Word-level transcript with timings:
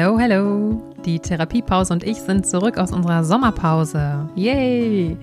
Hallo, 0.00 0.18
hallo. 0.18 0.80
Die 1.04 1.18
Therapiepause 1.18 1.92
und 1.92 2.04
ich 2.04 2.16
sind 2.16 2.46
zurück 2.46 2.78
aus 2.78 2.90
unserer 2.90 3.22
Sommerpause. 3.22 4.30
Yay! 4.34 5.14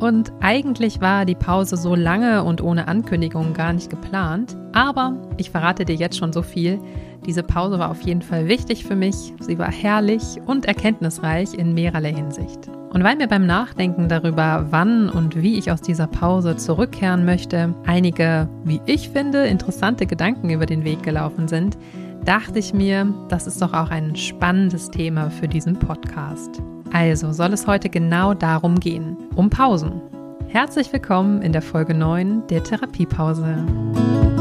Und 0.00 0.32
eigentlich 0.40 1.02
war 1.02 1.26
die 1.26 1.34
Pause 1.34 1.76
so 1.76 1.94
lange 1.94 2.42
und 2.42 2.62
ohne 2.62 2.88
Ankündigung 2.88 3.52
gar 3.52 3.74
nicht 3.74 3.90
geplant. 3.90 4.56
Aber 4.72 5.14
ich 5.36 5.50
verrate 5.50 5.84
dir 5.84 5.96
jetzt 5.96 6.16
schon 6.16 6.32
so 6.32 6.40
viel. 6.40 6.78
Diese 7.26 7.42
Pause 7.42 7.78
war 7.78 7.90
auf 7.90 8.00
jeden 8.00 8.22
Fall 8.22 8.48
wichtig 8.48 8.86
für 8.86 8.96
mich. 8.96 9.34
Sie 9.40 9.58
war 9.58 9.70
herrlich 9.70 10.40
und 10.46 10.64
erkenntnisreich 10.64 11.52
in 11.52 11.74
mehrerlei 11.74 12.14
Hinsicht. 12.14 12.70
Und 12.94 13.04
weil 13.04 13.16
mir 13.16 13.28
beim 13.28 13.44
Nachdenken 13.44 14.08
darüber, 14.08 14.68
wann 14.70 15.10
und 15.10 15.42
wie 15.42 15.58
ich 15.58 15.70
aus 15.70 15.82
dieser 15.82 16.06
Pause 16.06 16.56
zurückkehren 16.56 17.26
möchte, 17.26 17.74
einige, 17.84 18.48
wie 18.64 18.80
ich 18.86 19.10
finde, 19.10 19.44
interessante 19.48 20.06
Gedanken 20.06 20.48
über 20.48 20.64
den 20.64 20.82
Weg 20.82 21.02
gelaufen 21.02 21.46
sind, 21.46 21.76
dachte 22.24 22.58
ich 22.58 22.72
mir, 22.72 23.12
das 23.28 23.46
ist 23.46 23.60
doch 23.60 23.72
auch 23.72 23.90
ein 23.90 24.16
spannendes 24.16 24.90
Thema 24.90 25.30
für 25.30 25.48
diesen 25.48 25.78
Podcast. 25.78 26.62
Also 26.92 27.32
soll 27.32 27.52
es 27.52 27.66
heute 27.66 27.88
genau 27.88 28.34
darum 28.34 28.80
gehen, 28.80 29.16
um 29.34 29.50
Pausen. 29.50 30.00
Herzlich 30.48 30.92
willkommen 30.92 31.42
in 31.42 31.52
der 31.52 31.62
Folge 31.62 31.94
9 31.94 32.46
der 32.46 32.62
Therapiepause. 32.62 34.33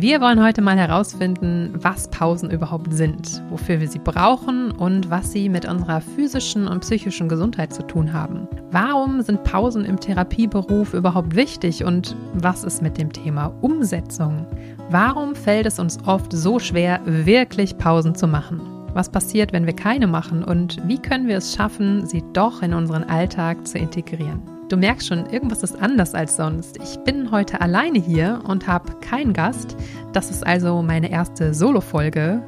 Wir 0.00 0.22
wollen 0.22 0.42
heute 0.42 0.62
mal 0.62 0.78
herausfinden, 0.78 1.74
was 1.74 2.08
Pausen 2.08 2.50
überhaupt 2.50 2.90
sind, 2.90 3.42
wofür 3.50 3.80
wir 3.80 3.88
sie 3.88 3.98
brauchen 3.98 4.70
und 4.70 5.10
was 5.10 5.30
sie 5.30 5.50
mit 5.50 5.66
unserer 5.66 6.00
physischen 6.00 6.66
und 6.66 6.80
psychischen 6.80 7.28
Gesundheit 7.28 7.74
zu 7.74 7.86
tun 7.86 8.14
haben. 8.14 8.48
Warum 8.70 9.20
sind 9.20 9.44
Pausen 9.44 9.84
im 9.84 10.00
Therapieberuf 10.00 10.94
überhaupt 10.94 11.36
wichtig 11.36 11.84
und 11.84 12.16
was 12.32 12.64
ist 12.64 12.80
mit 12.80 12.96
dem 12.96 13.12
Thema 13.12 13.52
Umsetzung? 13.60 14.46
Warum 14.88 15.34
fällt 15.34 15.66
es 15.66 15.78
uns 15.78 15.98
oft 16.06 16.32
so 16.32 16.58
schwer, 16.58 17.00
wirklich 17.04 17.76
Pausen 17.76 18.14
zu 18.14 18.26
machen? 18.26 18.62
Was 18.94 19.10
passiert, 19.10 19.52
wenn 19.52 19.66
wir 19.66 19.76
keine 19.76 20.06
machen 20.06 20.42
und 20.42 20.78
wie 20.88 20.98
können 20.98 21.28
wir 21.28 21.36
es 21.36 21.54
schaffen, 21.54 22.06
sie 22.06 22.24
doch 22.32 22.62
in 22.62 22.72
unseren 22.72 23.04
Alltag 23.04 23.66
zu 23.66 23.76
integrieren? 23.76 24.59
Du 24.70 24.76
merkst 24.76 25.08
schon, 25.08 25.26
irgendwas 25.26 25.64
ist 25.64 25.82
anders 25.82 26.14
als 26.14 26.36
sonst. 26.36 26.78
Ich 26.80 26.96
bin 27.00 27.32
heute 27.32 27.60
alleine 27.60 27.98
hier 27.98 28.40
und 28.46 28.68
habe 28.68 28.92
keinen 29.00 29.32
Gast. 29.32 29.76
Das 30.12 30.30
ist 30.30 30.46
also 30.46 30.80
meine 30.80 31.10
erste 31.10 31.52
Solo-Folge. 31.54 32.44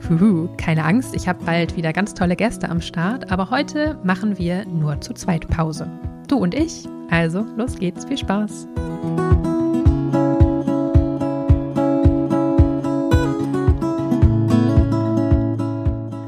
Keine 0.57 0.85
Angst, 0.85 1.17
ich 1.17 1.27
habe 1.27 1.45
bald 1.45 1.77
wieder 1.77 1.93
ganz 1.93 2.15
tolle 2.15 2.37
Gäste 2.37 2.69
am 2.69 2.81
Start, 2.81 3.33
aber 3.33 3.51
heute 3.51 3.99
machen 4.05 4.39
wir 4.39 4.65
nur 4.67 5.01
zu 5.01 5.15
zweit 5.15 5.49
Pause. 5.49 5.91
Du 6.29 6.37
und 6.37 6.55
ich. 6.55 6.89
Also, 7.11 7.45
los 7.57 7.75
geht's. 7.77 8.05
Viel 8.05 8.19
Spaß. 8.19 8.69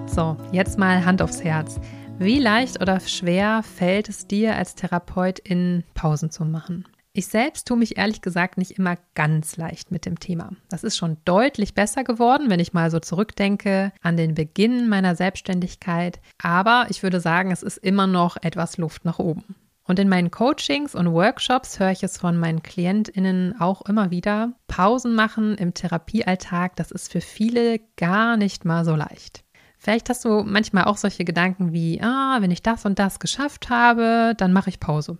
So, 0.06 0.37
jetzt 0.50 0.77
mal 0.77 1.05
Hand 1.05 1.22
aufs 1.22 1.45
Herz. 1.45 1.78
Wie 2.19 2.39
leicht 2.39 2.81
oder 2.81 3.01
schwer 3.01 3.62
fällt 3.62 4.09
es 4.09 4.27
dir 4.27 4.57
als 4.57 4.77
Therapeut 4.77 5.41
in 5.41 5.83
Pausen 5.95 6.31
zu 6.31 6.45
machen? 6.45 6.87
Ich 7.12 7.27
selbst 7.27 7.69
tue 7.69 7.77
mich 7.77 7.97
ehrlich 7.97 8.23
gesagt 8.23 8.56
nicht 8.56 8.73
immer 8.73 8.97
ganz 9.15 9.56
leicht 9.56 9.91
mit 9.91 10.06
dem 10.06 10.19
Thema. 10.19 10.51
Das 10.69 10.84
ist 10.84 10.97
schon 10.97 11.17
deutlich 11.25 11.75
besser 11.75 12.03
geworden, 12.03 12.51
wenn 12.51 12.61
ich 12.61 12.73
mal 12.73 12.91
so 12.91 12.98
zurückdenke 12.98 13.93
an 14.01 14.17
den 14.17 14.34
Beginn 14.34 14.89
meiner 14.89 15.17
Selbstständigkeit. 15.17 16.21
Aber 16.43 16.87
ich 16.89 17.03
würde 17.03 17.21
sagen, 17.21 17.51
es 17.51 17.62
ist 17.62 17.79
immer 17.79 18.06
noch 18.06 18.37
etwas 18.43 18.78
Luft 18.78 19.05
nach 19.05 19.19
oben. 19.19 19.56
Und 19.87 19.99
in 19.99 20.09
meinen 20.09 20.31
Coachings 20.31 20.95
und 20.95 21.12
Workshops 21.12 21.78
höre 21.78 21.91
ich 21.91 22.03
es 22.03 22.17
von 22.17 22.39
meinen 22.39 22.62
KlientInnen 22.62 23.61
auch 23.61 23.83
immer 23.83 24.11
wieder. 24.11 24.55
Pausen 24.67 25.15
machen 25.15 25.56
im 25.56 25.75
Therapiealltag, 25.75 26.75
das 26.77 26.91
ist 26.91 27.12
für 27.12 27.21
viele 27.21 27.81
gar 27.97 28.37
nicht 28.37 28.65
mal 28.65 28.84
so 28.84 28.97
leicht. 28.97 29.44
Vielleicht 29.85 30.09
hast 30.09 30.25
du 30.25 30.45
manchmal 30.45 30.84
auch 30.84 30.97
solche 30.97 31.27
Gedanken 31.27 31.75
wie, 31.75 32.00
ah, 32.00 32.39
wenn 32.41 32.50
ich 32.50 32.62
das 32.62 32.87
und 32.87 32.99
das 32.99 33.19
geschafft 33.19 33.69
habe, 33.69 34.33
dann 34.34 34.50
mache 34.50 34.71
ich 34.71 34.81
Pause. 34.81 35.19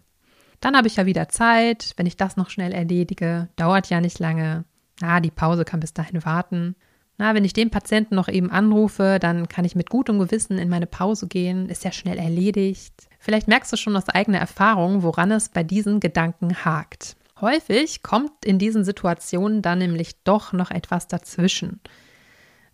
Dann 0.61 0.75
habe 0.75 0.87
ich 0.87 0.97
ja 0.97 1.05
wieder 1.05 1.29
Zeit, 1.29 1.93
wenn 1.99 2.07
ich 2.07 2.17
das 2.17 2.39
noch 2.39 2.49
schnell 2.49 2.73
erledige, 2.73 3.51
dauert 3.57 3.91
ja 3.91 4.01
nicht 4.01 4.21
lange. 4.21 4.65
Ah, 5.03 5.21
die 5.21 5.31
Pause 5.31 5.67
kann 5.67 5.81
bis 5.81 5.93
dahin 5.93 6.25
warten. 6.25 6.77
Na, 7.19 7.35
wenn 7.35 7.45
ich 7.45 7.53
den 7.53 7.69
Patienten 7.69 8.15
noch 8.15 8.27
eben 8.27 8.51
anrufe, 8.51 9.19
dann 9.21 9.49
kann 9.49 9.67
ich 9.67 9.77
mit 9.77 9.91
gutem 9.91 10.19
Gewissen 10.19 10.57
in 10.57 10.71
meine 10.71 10.87
Pause 10.87 11.29
gehen, 11.29 11.69
ist 11.69 11.85
ja 11.85 11.93
schnell 11.93 12.17
erledigt. 12.17 12.95
Vielleicht 13.19 13.49
merkst 13.49 13.71
du 13.71 13.77
schon 13.77 13.97
aus 13.97 14.09
eigener 14.09 14.39
Erfahrung, 14.39 15.03
woran 15.03 15.31
es 15.31 15.51
bei 15.51 15.63
diesen 15.63 16.01
Gedanken 16.01 16.65
hakt. 16.65 17.17
Häufig 17.39 18.03
kommt 18.03 18.47
in 18.47 18.59
diesen 18.59 18.83
Situationen 18.83 19.61
dann 19.61 19.81
nämlich 19.81 20.23
doch 20.25 20.55
noch 20.55 20.71
etwas 20.71 21.07
dazwischen. 21.07 21.81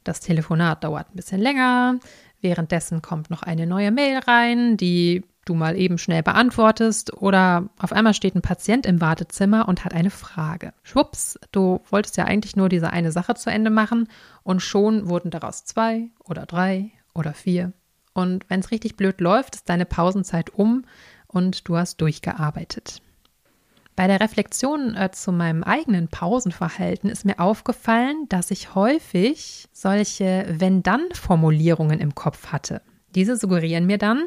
Das 0.04 0.20
Telefonat 0.20 0.84
dauert 0.84 1.10
ein 1.10 1.16
bisschen 1.16 1.40
länger. 1.40 1.98
Währenddessen 2.40 3.02
kommt 3.02 3.30
noch 3.30 3.42
eine 3.42 3.66
neue 3.66 3.90
Mail 3.90 4.18
rein, 4.18 4.76
die 4.76 5.24
du 5.44 5.54
mal 5.54 5.76
eben 5.76 5.98
schnell 5.98 6.22
beantwortest 6.22 7.12
oder 7.14 7.68
auf 7.78 7.92
einmal 7.92 8.14
steht 8.14 8.34
ein 8.34 8.42
Patient 8.42 8.86
im 8.86 9.00
Wartezimmer 9.00 9.68
und 9.68 9.84
hat 9.84 9.94
eine 9.94 10.10
Frage. 10.10 10.72
Schwupps, 10.82 11.38
du 11.52 11.80
wolltest 11.90 12.16
ja 12.16 12.24
eigentlich 12.24 12.56
nur 12.56 12.68
diese 12.68 12.90
eine 12.90 13.12
Sache 13.12 13.34
zu 13.34 13.50
Ende 13.50 13.70
machen 13.70 14.08
und 14.42 14.60
schon 14.60 15.08
wurden 15.08 15.30
daraus 15.30 15.64
zwei 15.64 16.08
oder 16.24 16.46
drei 16.46 16.90
oder 17.14 17.32
vier. 17.34 17.72
Und 18.12 18.48
wenn 18.48 18.60
es 18.60 18.70
richtig 18.70 18.96
blöd 18.96 19.20
läuft, 19.20 19.56
ist 19.56 19.68
deine 19.68 19.86
Pausenzeit 19.86 20.50
um 20.50 20.84
und 21.26 21.68
du 21.68 21.76
hast 21.76 22.00
durchgearbeitet. 22.00 23.02
Bei 24.00 24.06
der 24.06 24.20
Reflexion 24.20 24.94
äh, 24.94 25.10
zu 25.10 25.30
meinem 25.30 25.62
eigenen 25.62 26.08
Pausenverhalten 26.08 27.10
ist 27.10 27.26
mir 27.26 27.38
aufgefallen, 27.38 28.24
dass 28.30 28.50
ich 28.50 28.74
häufig 28.74 29.68
solche 29.74 30.46
Wenn-Dann-Formulierungen 30.48 32.00
im 32.00 32.14
Kopf 32.14 32.46
hatte. 32.46 32.80
Diese 33.14 33.36
suggerieren 33.36 33.84
mir 33.84 33.98
dann, 33.98 34.24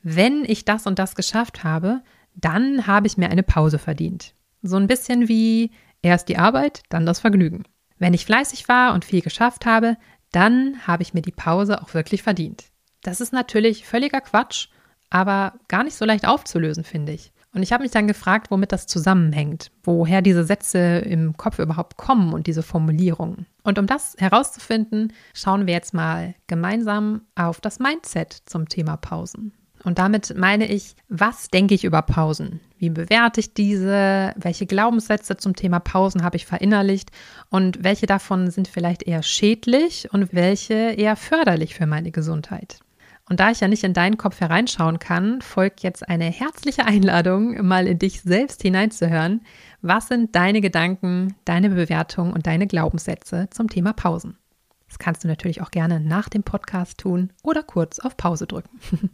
wenn 0.00 0.44
ich 0.44 0.64
das 0.64 0.86
und 0.86 1.00
das 1.00 1.16
geschafft 1.16 1.64
habe, 1.64 2.02
dann 2.36 2.86
habe 2.86 3.08
ich 3.08 3.18
mir 3.18 3.28
eine 3.28 3.42
Pause 3.42 3.80
verdient. 3.80 4.32
So 4.62 4.76
ein 4.76 4.86
bisschen 4.86 5.26
wie 5.26 5.72
erst 6.02 6.28
die 6.28 6.38
Arbeit, 6.38 6.84
dann 6.88 7.04
das 7.04 7.18
Vergnügen. 7.18 7.64
Wenn 7.98 8.14
ich 8.14 8.26
fleißig 8.26 8.68
war 8.68 8.94
und 8.94 9.04
viel 9.04 9.22
geschafft 9.22 9.66
habe, 9.66 9.96
dann 10.30 10.86
habe 10.86 11.02
ich 11.02 11.14
mir 11.14 11.22
die 11.22 11.32
Pause 11.32 11.82
auch 11.82 11.94
wirklich 11.94 12.22
verdient. 12.22 12.66
Das 13.02 13.20
ist 13.20 13.32
natürlich 13.32 13.86
völliger 13.86 14.20
Quatsch, 14.20 14.68
aber 15.10 15.54
gar 15.66 15.82
nicht 15.82 15.96
so 15.96 16.04
leicht 16.04 16.28
aufzulösen, 16.28 16.84
finde 16.84 17.10
ich. 17.10 17.32
Und 17.56 17.62
ich 17.62 17.72
habe 17.72 17.84
mich 17.84 17.90
dann 17.92 18.06
gefragt, 18.06 18.50
womit 18.50 18.70
das 18.70 18.86
zusammenhängt, 18.86 19.70
woher 19.82 20.20
diese 20.20 20.44
Sätze 20.44 20.98
im 20.98 21.38
Kopf 21.38 21.58
überhaupt 21.58 21.96
kommen 21.96 22.34
und 22.34 22.46
diese 22.46 22.62
Formulierungen. 22.62 23.46
Und 23.62 23.78
um 23.78 23.86
das 23.86 24.14
herauszufinden, 24.18 25.14
schauen 25.32 25.66
wir 25.66 25.72
jetzt 25.72 25.94
mal 25.94 26.34
gemeinsam 26.48 27.22
auf 27.34 27.62
das 27.62 27.78
Mindset 27.78 28.42
zum 28.44 28.68
Thema 28.68 28.98
Pausen. 28.98 29.52
Und 29.84 29.98
damit 29.98 30.36
meine 30.36 30.70
ich, 30.70 30.96
was 31.08 31.48
denke 31.48 31.72
ich 31.72 31.84
über 31.84 32.02
Pausen? 32.02 32.60
Wie 32.76 32.90
bewerte 32.90 33.40
ich 33.40 33.54
diese? 33.54 34.34
Welche 34.36 34.66
Glaubenssätze 34.66 35.38
zum 35.38 35.56
Thema 35.56 35.80
Pausen 35.80 36.24
habe 36.24 36.36
ich 36.36 36.44
verinnerlicht? 36.44 37.10
Und 37.48 37.82
welche 37.82 38.04
davon 38.04 38.50
sind 38.50 38.68
vielleicht 38.68 39.04
eher 39.04 39.22
schädlich 39.22 40.12
und 40.12 40.34
welche 40.34 40.74
eher 40.74 41.16
förderlich 41.16 41.74
für 41.74 41.86
meine 41.86 42.10
Gesundheit? 42.10 42.80
Und 43.28 43.40
da 43.40 43.50
ich 43.50 43.60
ja 43.60 43.66
nicht 43.66 43.82
in 43.82 43.92
deinen 43.92 44.18
Kopf 44.18 44.40
hereinschauen 44.40 45.00
kann, 45.00 45.40
folgt 45.40 45.82
jetzt 45.82 46.08
eine 46.08 46.26
herzliche 46.26 46.84
Einladung, 46.84 47.66
mal 47.66 47.88
in 47.88 47.98
dich 47.98 48.22
selbst 48.22 48.62
hineinzuhören. 48.62 49.42
Was 49.82 50.08
sind 50.08 50.36
deine 50.36 50.60
Gedanken, 50.60 51.34
deine 51.44 51.70
Bewertungen 51.70 52.32
und 52.32 52.46
deine 52.46 52.68
Glaubenssätze 52.68 53.48
zum 53.50 53.68
Thema 53.68 53.92
Pausen? 53.92 54.38
Das 54.86 55.00
kannst 55.00 55.24
du 55.24 55.28
natürlich 55.28 55.60
auch 55.60 55.72
gerne 55.72 55.98
nach 55.98 56.28
dem 56.28 56.44
Podcast 56.44 56.98
tun 56.98 57.32
oder 57.42 57.64
kurz 57.64 57.98
auf 57.98 58.16
Pause 58.16 58.46
drücken. 58.46 58.78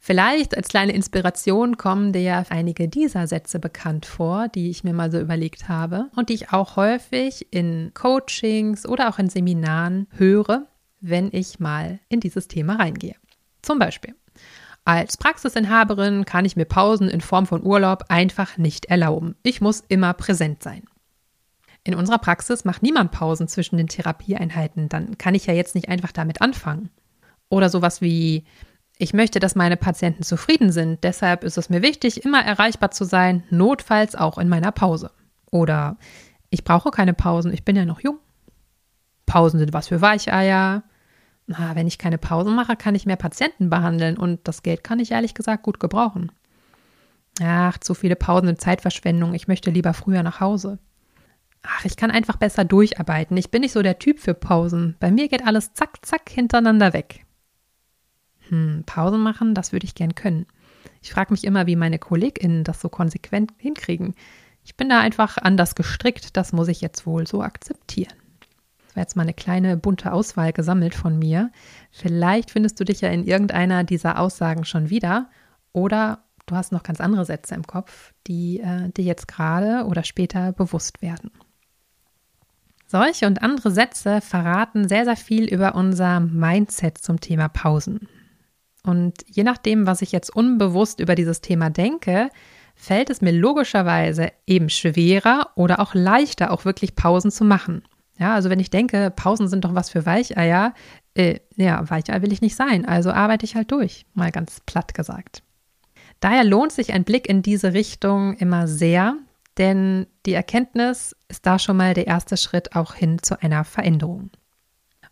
Vielleicht 0.00 0.56
als 0.56 0.68
kleine 0.68 0.92
Inspiration 0.92 1.76
kommen 1.76 2.12
dir 2.12 2.22
ja 2.22 2.44
einige 2.48 2.88
dieser 2.88 3.26
Sätze 3.26 3.58
bekannt 3.58 4.06
vor, 4.06 4.48
die 4.48 4.70
ich 4.70 4.84
mir 4.84 4.94
mal 4.94 5.10
so 5.10 5.18
überlegt 5.18 5.68
habe 5.68 6.08
und 6.16 6.30
die 6.30 6.34
ich 6.34 6.52
auch 6.52 6.76
häufig 6.76 7.48
in 7.50 7.90
Coachings 7.92 8.86
oder 8.86 9.10
auch 9.10 9.18
in 9.18 9.28
Seminaren 9.28 10.06
höre 10.16 10.66
wenn 11.00 11.30
ich 11.32 11.60
mal 11.60 12.00
in 12.08 12.20
dieses 12.20 12.48
Thema 12.48 12.76
reingehe. 12.76 13.16
Zum 13.62 13.78
Beispiel. 13.78 14.14
Als 14.84 15.16
Praxisinhaberin 15.18 16.24
kann 16.24 16.44
ich 16.44 16.56
mir 16.56 16.64
Pausen 16.64 17.08
in 17.08 17.20
Form 17.20 17.46
von 17.46 17.62
Urlaub 17.62 18.04
einfach 18.08 18.56
nicht 18.56 18.86
erlauben. 18.86 19.36
Ich 19.42 19.60
muss 19.60 19.84
immer 19.88 20.14
präsent 20.14 20.62
sein. 20.62 20.84
In 21.84 21.94
unserer 21.94 22.18
Praxis 22.18 22.64
macht 22.64 22.82
niemand 22.82 23.12
Pausen 23.12 23.48
zwischen 23.48 23.76
den 23.76 23.88
Therapieeinheiten, 23.88 24.88
dann 24.88 25.18
kann 25.18 25.34
ich 25.34 25.46
ja 25.46 25.54
jetzt 25.54 25.74
nicht 25.74 25.88
einfach 25.88 26.12
damit 26.12 26.40
anfangen. 26.42 26.90
Oder 27.48 27.68
sowas 27.68 28.00
wie, 28.00 28.44
ich 28.98 29.14
möchte, 29.14 29.40
dass 29.40 29.54
meine 29.54 29.76
Patienten 29.76 30.22
zufrieden 30.22 30.72
sind, 30.72 31.04
deshalb 31.04 31.44
ist 31.44 31.56
es 31.56 31.70
mir 31.70 31.82
wichtig, 31.82 32.24
immer 32.24 32.44
erreichbar 32.44 32.90
zu 32.90 33.04
sein, 33.04 33.42
notfalls 33.50 34.16
auch 34.16 34.38
in 34.38 34.48
meiner 34.48 34.72
Pause. 34.72 35.10
Oder 35.50 35.96
ich 36.50 36.64
brauche 36.64 36.90
keine 36.90 37.14
Pausen, 37.14 37.52
ich 37.52 37.64
bin 37.64 37.76
ja 37.76 37.84
noch 37.84 38.00
jung. 38.00 38.18
Pausen 39.26 39.58
sind 39.58 39.72
was 39.72 39.88
für 39.88 40.00
Weicheier. 40.00 40.82
Na, 41.50 41.74
wenn 41.74 41.86
ich 41.86 41.96
keine 41.96 42.18
Pausen 42.18 42.54
mache, 42.54 42.76
kann 42.76 42.94
ich 42.94 43.06
mehr 43.06 43.16
Patienten 43.16 43.70
behandeln 43.70 44.18
und 44.18 44.46
das 44.46 44.62
Geld 44.62 44.84
kann 44.84 45.00
ich 45.00 45.12
ehrlich 45.12 45.32
gesagt 45.32 45.62
gut 45.62 45.80
gebrauchen. 45.80 46.30
Ach, 47.42 47.78
zu 47.78 47.94
viele 47.94 48.16
Pausen 48.16 48.48
sind 48.48 48.60
Zeitverschwendung. 48.60 49.32
Ich 49.32 49.48
möchte 49.48 49.70
lieber 49.70 49.94
früher 49.94 50.22
nach 50.22 50.40
Hause. 50.40 50.78
ach, 51.62 51.84
ich 51.86 51.96
kann 51.96 52.10
einfach 52.10 52.36
besser 52.36 52.64
durcharbeiten. 52.64 53.36
Ich 53.36 53.50
bin 53.50 53.62
nicht 53.62 53.72
so 53.72 53.82
der 53.82 53.98
Typ 53.98 54.20
für 54.20 54.34
Pausen. 54.34 54.96
Bei 55.00 55.10
mir 55.10 55.28
geht 55.28 55.46
alles 55.46 55.72
zack, 55.72 56.04
zack 56.04 56.28
hintereinander 56.28 56.92
weg. 56.92 57.24
Hm, 58.48 58.84
Pausen 58.84 59.20
machen, 59.22 59.54
das 59.54 59.72
würde 59.72 59.86
ich 59.86 59.94
gern 59.94 60.14
können. 60.14 60.46
Ich 61.02 61.12
frage 61.12 61.32
mich 61.32 61.44
immer, 61.44 61.66
wie 61.66 61.76
meine 61.76 61.98
KollegInnen 61.98 62.62
das 62.62 62.80
so 62.80 62.90
konsequent 62.90 63.52
hinkriegen. 63.56 64.14
Ich 64.64 64.76
bin 64.76 64.90
da 64.90 65.00
einfach 65.00 65.38
anders 65.38 65.74
gestrickt, 65.74 66.36
das 66.36 66.52
muss 66.52 66.68
ich 66.68 66.82
jetzt 66.82 67.06
wohl 67.06 67.26
so 67.26 67.42
akzeptieren. 67.42 68.14
Das 68.88 68.96
war 68.96 69.02
jetzt 69.02 69.16
mal 69.16 69.22
eine 69.22 69.34
kleine 69.34 69.76
bunte 69.76 70.12
Auswahl 70.12 70.52
gesammelt 70.52 70.94
von 70.94 71.18
mir. 71.18 71.50
Vielleicht 71.90 72.50
findest 72.50 72.80
du 72.80 72.84
dich 72.84 73.02
ja 73.02 73.10
in 73.10 73.24
irgendeiner 73.24 73.84
dieser 73.84 74.18
Aussagen 74.18 74.64
schon 74.64 74.88
wieder 74.88 75.28
oder 75.72 76.24
du 76.46 76.56
hast 76.56 76.72
noch 76.72 76.82
ganz 76.82 77.00
andere 77.00 77.26
Sätze 77.26 77.54
im 77.54 77.66
Kopf, 77.66 78.14
die 78.26 78.60
äh, 78.60 78.90
dir 78.90 79.04
jetzt 79.04 79.28
gerade 79.28 79.84
oder 79.86 80.04
später 80.04 80.52
bewusst 80.52 81.02
werden. 81.02 81.30
Solche 82.86 83.26
und 83.26 83.42
andere 83.42 83.70
Sätze 83.70 84.22
verraten 84.22 84.88
sehr, 84.88 85.04
sehr 85.04 85.16
viel 85.16 85.44
über 85.44 85.74
unser 85.74 86.20
Mindset 86.20 86.96
zum 86.96 87.20
Thema 87.20 87.48
Pausen. 87.48 88.08
Und 88.82 89.18
je 89.26 89.44
nachdem, 89.44 89.86
was 89.86 90.00
ich 90.00 90.12
jetzt 90.12 90.34
unbewusst 90.34 90.98
über 90.98 91.14
dieses 91.14 91.42
Thema 91.42 91.68
denke, 91.68 92.30
fällt 92.74 93.10
es 93.10 93.20
mir 93.20 93.32
logischerweise 93.32 94.32
eben 94.46 94.70
schwerer 94.70 95.50
oder 95.54 95.80
auch 95.80 95.94
leichter, 95.94 96.50
auch 96.50 96.64
wirklich 96.64 96.94
Pausen 96.94 97.30
zu 97.30 97.44
machen. 97.44 97.82
Ja, 98.18 98.34
also 98.34 98.50
wenn 98.50 98.60
ich 98.60 98.70
denke, 98.70 99.12
Pausen 99.14 99.48
sind 99.48 99.64
doch 99.64 99.74
was 99.74 99.90
für 99.90 100.04
Weicheier, 100.04 100.74
äh, 101.14 101.38
ja, 101.56 101.88
Weicheier 101.88 102.22
will 102.22 102.32
ich 102.32 102.40
nicht 102.40 102.56
sein, 102.56 102.84
also 102.84 103.12
arbeite 103.12 103.44
ich 103.44 103.54
halt 103.54 103.70
durch, 103.70 104.06
mal 104.14 104.32
ganz 104.32 104.60
platt 104.66 104.94
gesagt. 104.94 105.42
Daher 106.20 106.44
lohnt 106.44 106.72
sich 106.72 106.92
ein 106.92 107.04
Blick 107.04 107.28
in 107.28 107.42
diese 107.42 107.74
Richtung 107.74 108.34
immer 108.34 108.66
sehr, 108.66 109.16
denn 109.56 110.06
die 110.26 110.32
Erkenntnis 110.32 111.16
ist 111.28 111.46
da 111.46 111.58
schon 111.58 111.76
mal 111.76 111.94
der 111.94 112.06
erste 112.08 112.36
Schritt 112.36 112.74
auch 112.74 112.94
hin 112.94 113.22
zu 113.22 113.40
einer 113.40 113.64
Veränderung. 113.64 114.30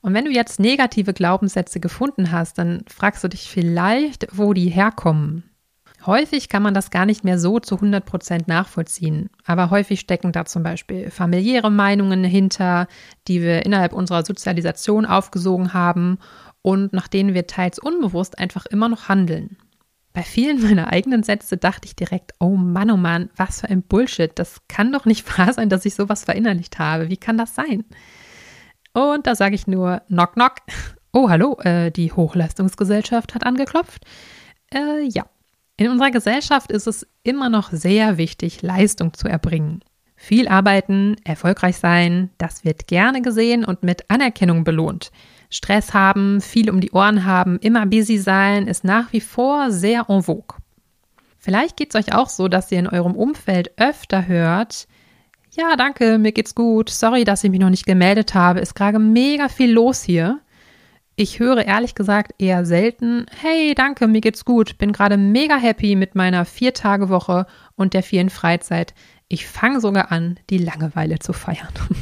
Und 0.00 0.14
wenn 0.14 0.24
du 0.24 0.30
jetzt 0.30 0.60
negative 0.60 1.12
Glaubenssätze 1.12 1.80
gefunden 1.80 2.30
hast, 2.30 2.58
dann 2.58 2.84
fragst 2.88 3.24
du 3.24 3.28
dich 3.28 3.48
vielleicht, 3.48 4.26
wo 4.32 4.52
die 4.52 4.68
herkommen. 4.68 5.44
Häufig 6.04 6.48
kann 6.48 6.62
man 6.62 6.74
das 6.74 6.90
gar 6.90 7.06
nicht 7.06 7.24
mehr 7.24 7.38
so 7.38 7.58
zu 7.58 7.76
100 7.76 8.04
Prozent 8.04 8.48
nachvollziehen, 8.48 9.30
aber 9.44 9.70
häufig 9.70 10.00
stecken 10.00 10.30
da 10.30 10.44
zum 10.44 10.62
Beispiel 10.62 11.10
familiäre 11.10 11.70
Meinungen 11.70 12.22
hinter, 12.22 12.86
die 13.26 13.42
wir 13.42 13.64
innerhalb 13.64 13.92
unserer 13.92 14.24
Sozialisation 14.24 15.06
aufgesogen 15.06 15.72
haben 15.72 16.18
und 16.62 16.92
nach 16.92 17.08
denen 17.08 17.34
wir 17.34 17.46
teils 17.46 17.78
unbewusst 17.78 18.38
einfach 18.38 18.66
immer 18.66 18.88
noch 18.88 19.08
handeln. 19.08 19.56
Bei 20.16 20.22
vielen 20.22 20.62
meiner 20.62 20.92
eigenen 20.92 21.22
Sätze 21.22 21.58
dachte 21.58 21.86
ich 21.86 21.94
direkt, 21.94 22.32
oh 22.40 22.56
Mann, 22.56 22.90
oh 22.90 22.96
Mann, 22.96 23.28
was 23.36 23.60
für 23.60 23.68
ein 23.68 23.82
Bullshit. 23.82 24.32
Das 24.34 24.62
kann 24.66 24.90
doch 24.90 25.04
nicht 25.04 25.26
wahr 25.38 25.52
sein, 25.52 25.68
dass 25.68 25.84
ich 25.84 25.94
sowas 25.94 26.24
verinnerlicht 26.24 26.78
habe. 26.78 27.10
Wie 27.10 27.18
kann 27.18 27.36
das 27.36 27.54
sein? 27.54 27.84
Und 28.94 29.26
da 29.26 29.34
sage 29.34 29.54
ich 29.54 29.66
nur, 29.66 30.00
knock, 30.08 30.32
knock. 30.32 30.54
Oh, 31.12 31.28
hallo, 31.28 31.58
äh, 31.60 31.90
die 31.90 32.12
Hochleistungsgesellschaft 32.12 33.34
hat 33.34 33.44
angeklopft. 33.44 34.06
Äh, 34.72 35.06
ja, 35.06 35.26
in 35.76 35.90
unserer 35.90 36.10
Gesellschaft 36.10 36.72
ist 36.72 36.86
es 36.86 37.06
immer 37.22 37.48
noch 37.48 37.70
sehr 37.70 38.18
wichtig, 38.18 38.62
Leistung 38.62 39.12
zu 39.14 39.28
erbringen. 39.28 39.82
Viel 40.16 40.48
arbeiten, 40.48 41.16
erfolgreich 41.24 41.76
sein, 41.76 42.30
das 42.38 42.64
wird 42.64 42.86
gerne 42.86 43.20
gesehen 43.20 43.64
und 43.64 43.82
mit 43.82 44.10
Anerkennung 44.10 44.64
belohnt. 44.64 45.10
Stress 45.50 45.92
haben, 45.92 46.40
viel 46.40 46.70
um 46.70 46.80
die 46.80 46.92
Ohren 46.92 47.24
haben, 47.24 47.58
immer 47.58 47.84
busy 47.86 48.18
sein, 48.18 48.66
ist 48.66 48.82
nach 48.82 49.12
wie 49.12 49.20
vor 49.20 49.70
sehr 49.70 50.06
en 50.08 50.22
vogue. 50.22 50.58
Vielleicht 51.38 51.76
geht 51.76 51.94
es 51.94 52.00
euch 52.00 52.14
auch 52.14 52.28
so, 52.28 52.48
dass 52.48 52.72
ihr 52.72 52.78
in 52.78 52.88
eurem 52.88 53.14
Umfeld 53.14 53.78
öfter 53.78 54.26
hört, 54.26 54.88
ja, 55.56 55.74
danke, 55.76 56.18
mir 56.18 56.32
geht's 56.32 56.54
gut, 56.54 56.90
sorry, 56.90 57.24
dass 57.24 57.42
ich 57.42 57.50
mich 57.50 57.60
noch 57.60 57.70
nicht 57.70 57.86
gemeldet 57.86 58.34
habe, 58.34 58.60
ist 58.60 58.74
gerade 58.74 58.98
mega 58.98 59.48
viel 59.48 59.72
los 59.72 60.02
hier. 60.02 60.40
Ich 61.18 61.38
höre 61.38 61.64
ehrlich 61.64 61.94
gesagt 61.94 62.34
eher 62.36 62.66
selten, 62.66 63.24
hey, 63.40 63.74
danke, 63.74 64.06
mir 64.06 64.20
geht's 64.20 64.44
gut, 64.44 64.76
bin 64.76 64.92
gerade 64.92 65.16
mega 65.16 65.56
happy 65.56 65.96
mit 65.96 66.14
meiner 66.14 66.44
Vier-Tage-Woche 66.44 67.46
und 67.74 67.94
der 67.94 68.02
vielen 68.02 68.28
Freizeit. 68.28 68.92
Ich 69.26 69.46
fange 69.46 69.80
sogar 69.80 70.12
an, 70.12 70.38
die 70.50 70.58
Langeweile 70.58 71.18
zu 71.18 71.32
feiern. 71.32 71.72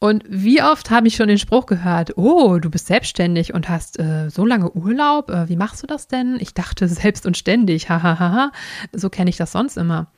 Und 0.00 0.22
wie 0.28 0.62
oft 0.62 0.90
habe 0.90 1.08
ich 1.08 1.16
schon 1.16 1.28
den 1.28 1.38
Spruch 1.38 1.64
gehört, 1.64 2.18
oh, 2.18 2.58
du 2.58 2.68
bist 2.68 2.88
selbstständig 2.88 3.54
und 3.54 3.70
hast 3.70 3.98
äh, 3.98 4.28
so 4.28 4.44
lange 4.44 4.70
Urlaub, 4.72 5.30
äh, 5.30 5.48
wie 5.48 5.56
machst 5.56 5.82
du 5.82 5.86
das 5.86 6.08
denn? 6.08 6.36
Ich 6.40 6.52
dachte 6.52 6.86
selbst 6.88 7.24
und 7.24 7.38
ständig, 7.38 7.88
hahaha, 7.88 8.52
so 8.92 9.08
kenne 9.08 9.30
ich 9.30 9.38
das 9.38 9.52
sonst 9.52 9.78
immer. 9.78 10.08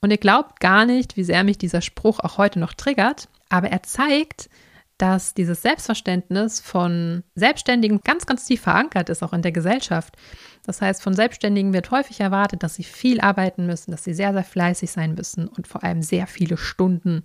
Und 0.00 0.12
ihr 0.12 0.18
glaubt 0.18 0.60
gar 0.60 0.86
nicht, 0.86 1.16
wie 1.16 1.24
sehr 1.24 1.42
mich 1.42 1.58
dieser 1.58 1.80
Spruch 1.80 2.20
auch 2.20 2.38
heute 2.38 2.60
noch 2.60 2.72
triggert, 2.72 3.28
aber 3.48 3.68
er 3.70 3.82
zeigt, 3.82 4.48
dass 4.98 5.34
dieses 5.34 5.62
Selbstverständnis 5.62 6.60
von 6.60 7.24
Selbstständigen 7.34 8.00
ganz, 8.04 8.26
ganz 8.26 8.44
tief 8.44 8.60
verankert 8.62 9.08
ist, 9.08 9.22
auch 9.22 9.32
in 9.32 9.42
der 9.42 9.52
Gesellschaft. 9.52 10.16
Das 10.64 10.80
heißt, 10.80 11.02
von 11.02 11.14
Selbstständigen 11.14 11.72
wird 11.72 11.90
häufig 11.90 12.20
erwartet, 12.20 12.62
dass 12.62 12.74
sie 12.74 12.84
viel 12.84 13.20
arbeiten 13.20 13.66
müssen, 13.66 13.90
dass 13.90 14.04
sie 14.04 14.14
sehr, 14.14 14.32
sehr 14.32 14.44
fleißig 14.44 14.90
sein 14.90 15.14
müssen 15.14 15.48
und 15.48 15.66
vor 15.66 15.82
allem 15.82 16.02
sehr 16.02 16.26
viele 16.26 16.56
Stunden 16.56 17.24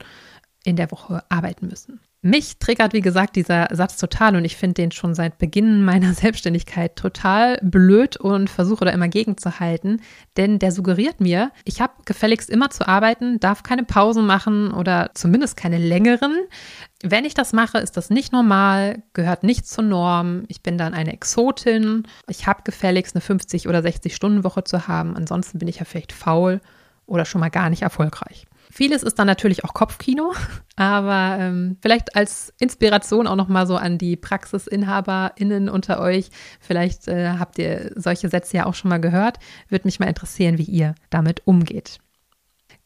in 0.63 0.75
der 0.75 0.91
Woche 0.91 1.23
arbeiten 1.29 1.67
müssen. 1.67 1.99
Mich 2.23 2.57
triggert, 2.57 2.93
wie 2.93 3.01
gesagt, 3.01 3.35
dieser 3.35 3.67
Satz 3.71 3.95
total 3.95 4.35
und 4.35 4.43
ich 4.43 4.57
finde 4.57 4.73
den 4.73 4.91
schon 4.91 5.13
seit 5.13 5.37
Beginn 5.37 5.85
meiner 5.85 6.13
Selbstständigkeit 6.15 6.95
total 6.95 7.59
blöd 7.61 8.17
und 8.17 8.49
versuche 8.49 8.85
da 8.85 8.91
immer 8.91 9.07
gegenzuhalten, 9.07 10.01
denn 10.35 10.57
der 10.57 10.71
suggeriert 10.71 11.21
mir, 11.21 11.51
ich 11.63 11.79
habe 11.79 11.93
gefälligst 12.05 12.49
immer 12.49 12.71
zu 12.71 12.87
arbeiten, 12.87 13.39
darf 13.39 13.61
keine 13.61 13.83
Pausen 13.83 14.25
machen 14.25 14.71
oder 14.71 15.11
zumindest 15.13 15.57
keine 15.57 15.77
längeren. 15.77 16.35
Wenn 17.03 17.23
ich 17.23 17.35
das 17.35 17.53
mache, 17.53 17.77
ist 17.77 17.97
das 17.97 18.09
nicht 18.09 18.33
normal, 18.33 19.03
gehört 19.13 19.43
nicht 19.43 19.67
zur 19.67 19.83
Norm. 19.83 20.45
Ich 20.47 20.63
bin 20.63 20.79
dann 20.79 20.95
eine 20.95 21.13
Exotin. 21.13 22.07
Ich 22.27 22.47
habe 22.47 22.63
gefälligst 22.63 23.15
eine 23.15 23.21
50 23.21 23.67
oder 23.67 23.83
60 23.83 24.15
Stunden 24.15 24.43
Woche 24.43 24.63
zu 24.63 24.87
haben. 24.87 25.15
Ansonsten 25.15 25.59
bin 25.59 25.67
ich 25.67 25.77
ja 25.77 25.85
vielleicht 25.85 26.13
faul 26.13 26.61
oder 27.05 27.25
schon 27.25 27.41
mal 27.41 27.49
gar 27.49 27.69
nicht 27.69 27.83
erfolgreich. 27.83 28.47
Vieles 28.69 29.03
ist 29.03 29.17
dann 29.17 29.27
natürlich 29.27 29.63
auch 29.63 29.73
Kopfkino, 29.73 30.33
aber 30.75 31.37
ähm, 31.39 31.77
vielleicht 31.81 32.15
als 32.15 32.53
Inspiration 32.59 33.27
auch 33.27 33.35
nochmal 33.35 33.67
so 33.67 33.75
an 33.77 33.97
die 33.97 34.15
PraxisinhaberInnen 34.15 35.69
unter 35.69 35.99
euch. 35.99 36.29
Vielleicht 36.59 37.07
äh, 37.07 37.29
habt 37.39 37.57
ihr 37.59 37.91
solche 37.95 38.29
Sätze 38.29 38.57
ja 38.57 38.65
auch 38.65 38.75
schon 38.75 38.89
mal 38.89 38.99
gehört. 38.99 39.37
Würde 39.69 39.87
mich 39.87 39.99
mal 39.99 40.07
interessieren, 40.07 40.57
wie 40.57 40.63
ihr 40.63 40.95
damit 41.09 41.45
umgeht. 41.45 41.99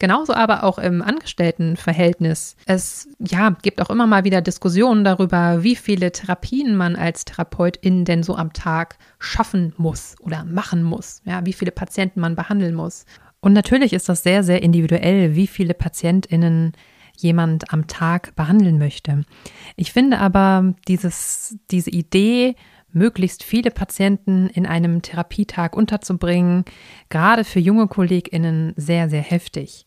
Genauso 0.02 0.34
aber 0.34 0.64
auch 0.64 0.78
im 0.78 1.00
Angestelltenverhältnis. 1.00 2.56
Es 2.66 3.08
ja, 3.20 3.50
gibt 3.62 3.80
auch 3.80 3.88
immer 3.88 4.08
mal 4.08 4.24
wieder 4.24 4.40
Diskussionen 4.40 5.04
darüber, 5.04 5.62
wie 5.62 5.76
viele 5.76 6.10
Therapien 6.10 6.74
man 6.74 6.96
als 6.96 7.24
Therapeutin 7.24 8.04
denn 8.04 8.24
so 8.24 8.34
am 8.34 8.52
Tag 8.52 8.96
schaffen 9.20 9.74
muss 9.76 10.16
oder 10.20 10.44
machen 10.44 10.82
muss. 10.82 11.22
Ja, 11.24 11.46
wie 11.46 11.52
viele 11.52 11.70
Patienten 11.70 12.18
man 12.18 12.34
behandeln 12.34 12.74
muss. 12.74 13.04
Und 13.42 13.52
natürlich 13.52 13.92
ist 13.92 14.08
das 14.08 14.22
sehr, 14.22 14.42
sehr 14.44 14.62
individuell, 14.62 15.34
wie 15.34 15.46
viele 15.46 15.74
PatientInnen 15.74 16.72
jemand 17.16 17.72
am 17.72 17.88
Tag 17.88 18.34
behandeln 18.36 18.78
möchte. 18.78 19.24
Ich 19.76 19.92
finde 19.92 20.18
aber 20.18 20.74
dieses, 20.88 21.58
diese 21.70 21.90
Idee, 21.90 22.54
möglichst 22.92 23.42
viele 23.42 23.70
Patienten 23.70 24.48
in 24.48 24.66
einem 24.66 25.02
Therapietag 25.02 25.74
unterzubringen, 25.74 26.64
gerade 27.08 27.44
für 27.44 27.58
junge 27.58 27.88
KollegInnen 27.88 28.74
sehr, 28.76 29.08
sehr 29.08 29.22
heftig. 29.22 29.86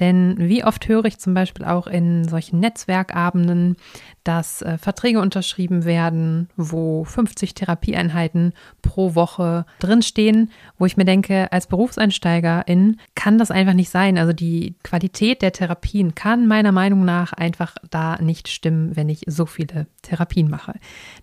Denn 0.00 0.34
wie 0.38 0.64
oft 0.64 0.88
höre 0.88 1.04
ich 1.04 1.18
zum 1.18 1.34
Beispiel 1.34 1.64
auch 1.64 1.86
in 1.86 2.26
solchen 2.26 2.58
Netzwerkabenden, 2.58 3.76
dass 4.24 4.60
äh, 4.62 4.76
Verträge 4.76 5.20
unterschrieben 5.20 5.84
werden, 5.84 6.48
wo 6.56 7.04
50 7.04 7.54
Therapieeinheiten 7.54 8.54
pro 8.82 9.14
Woche 9.14 9.66
drinstehen, 9.78 10.50
wo 10.78 10.86
ich 10.86 10.96
mir 10.96 11.04
denke, 11.04 11.52
als 11.52 11.68
Berufseinsteigerin 11.68 12.98
kann 13.14 13.38
das 13.38 13.52
einfach 13.52 13.74
nicht 13.74 13.90
sein. 13.90 14.18
Also 14.18 14.32
die 14.32 14.74
Qualität 14.82 15.42
der 15.42 15.52
Therapien 15.52 16.16
kann 16.16 16.48
meiner 16.48 16.72
Meinung 16.72 17.04
nach 17.04 17.32
einfach 17.32 17.76
da 17.90 18.16
nicht 18.20 18.48
stimmen, 18.48 18.96
wenn 18.96 19.08
ich 19.08 19.22
so 19.26 19.46
viele 19.46 19.86
Therapien 20.02 20.50
mache. 20.50 20.74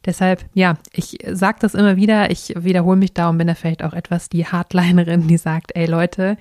Deshalb, 0.05 0.45
ja, 0.53 0.77
ich 0.93 1.17
sage 1.29 1.57
das 1.59 1.75
immer 1.75 1.97
wieder, 1.97 2.31
ich 2.31 2.53
wiederhole 2.55 2.97
mich 2.97 3.13
da 3.13 3.29
und 3.29 3.37
bin 3.37 3.47
da 3.47 3.55
vielleicht 3.55 3.83
auch 3.83 3.93
etwas 3.93 4.29
die 4.29 4.45
Hardlinerin, 4.45 5.27
die 5.27 5.37
sagt, 5.37 5.71
ey 5.75 5.87
Leute, 5.87 6.37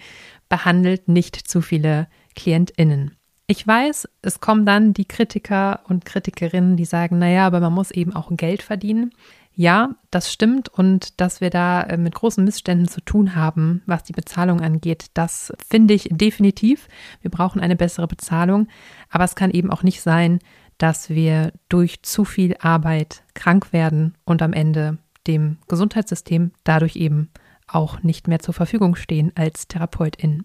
behandelt 0.48 1.08
nicht 1.08 1.36
zu 1.36 1.62
viele 1.62 2.08
KlientInnen. 2.34 3.16
Ich 3.46 3.66
weiß, 3.66 4.08
es 4.22 4.38
kommen 4.38 4.64
dann 4.64 4.92
die 4.94 5.06
Kritiker 5.06 5.80
und 5.88 6.04
Kritikerinnen, 6.04 6.76
die 6.76 6.84
sagen, 6.84 7.18
naja, 7.18 7.46
aber 7.46 7.58
man 7.58 7.72
muss 7.72 7.90
eben 7.90 8.14
auch 8.14 8.30
Geld 8.36 8.62
verdienen. 8.62 9.12
Ja, 9.52 9.96
das 10.10 10.32
stimmt 10.32 10.68
und 10.68 11.20
dass 11.20 11.40
wir 11.40 11.50
da 11.50 11.82
äh, 11.82 11.96
mit 11.96 12.14
großen 12.14 12.44
Missständen 12.44 12.88
zu 12.88 13.00
tun 13.00 13.34
haben, 13.34 13.82
was 13.86 14.04
die 14.04 14.12
Bezahlung 14.12 14.60
angeht, 14.60 15.06
das 15.14 15.52
finde 15.68 15.94
ich 15.94 16.08
definitiv. 16.10 16.88
Wir 17.20 17.30
brauchen 17.30 17.60
eine 17.60 17.76
bessere 17.76 18.06
Bezahlung, 18.06 18.68
aber 19.10 19.24
es 19.24 19.34
kann 19.34 19.50
eben 19.50 19.70
auch 19.70 19.82
nicht 19.82 20.00
sein, 20.00 20.38
dass 20.78 21.10
wir 21.10 21.52
durch 21.68 22.02
zu 22.02 22.24
viel 22.24 22.56
Arbeit 22.60 23.22
krank 23.34 23.72
werden 23.72 24.16
und 24.24 24.40
am 24.40 24.52
Ende 24.52 24.98
dem 25.26 25.58
Gesundheitssystem 25.68 26.52
dadurch 26.64 26.96
eben 26.96 27.30
auch 27.66 28.02
nicht 28.02 28.28
mehr 28.28 28.38
zur 28.38 28.54
Verfügung 28.54 28.96
stehen 28.96 29.32
als 29.34 29.68
Therapeutin. 29.68 30.44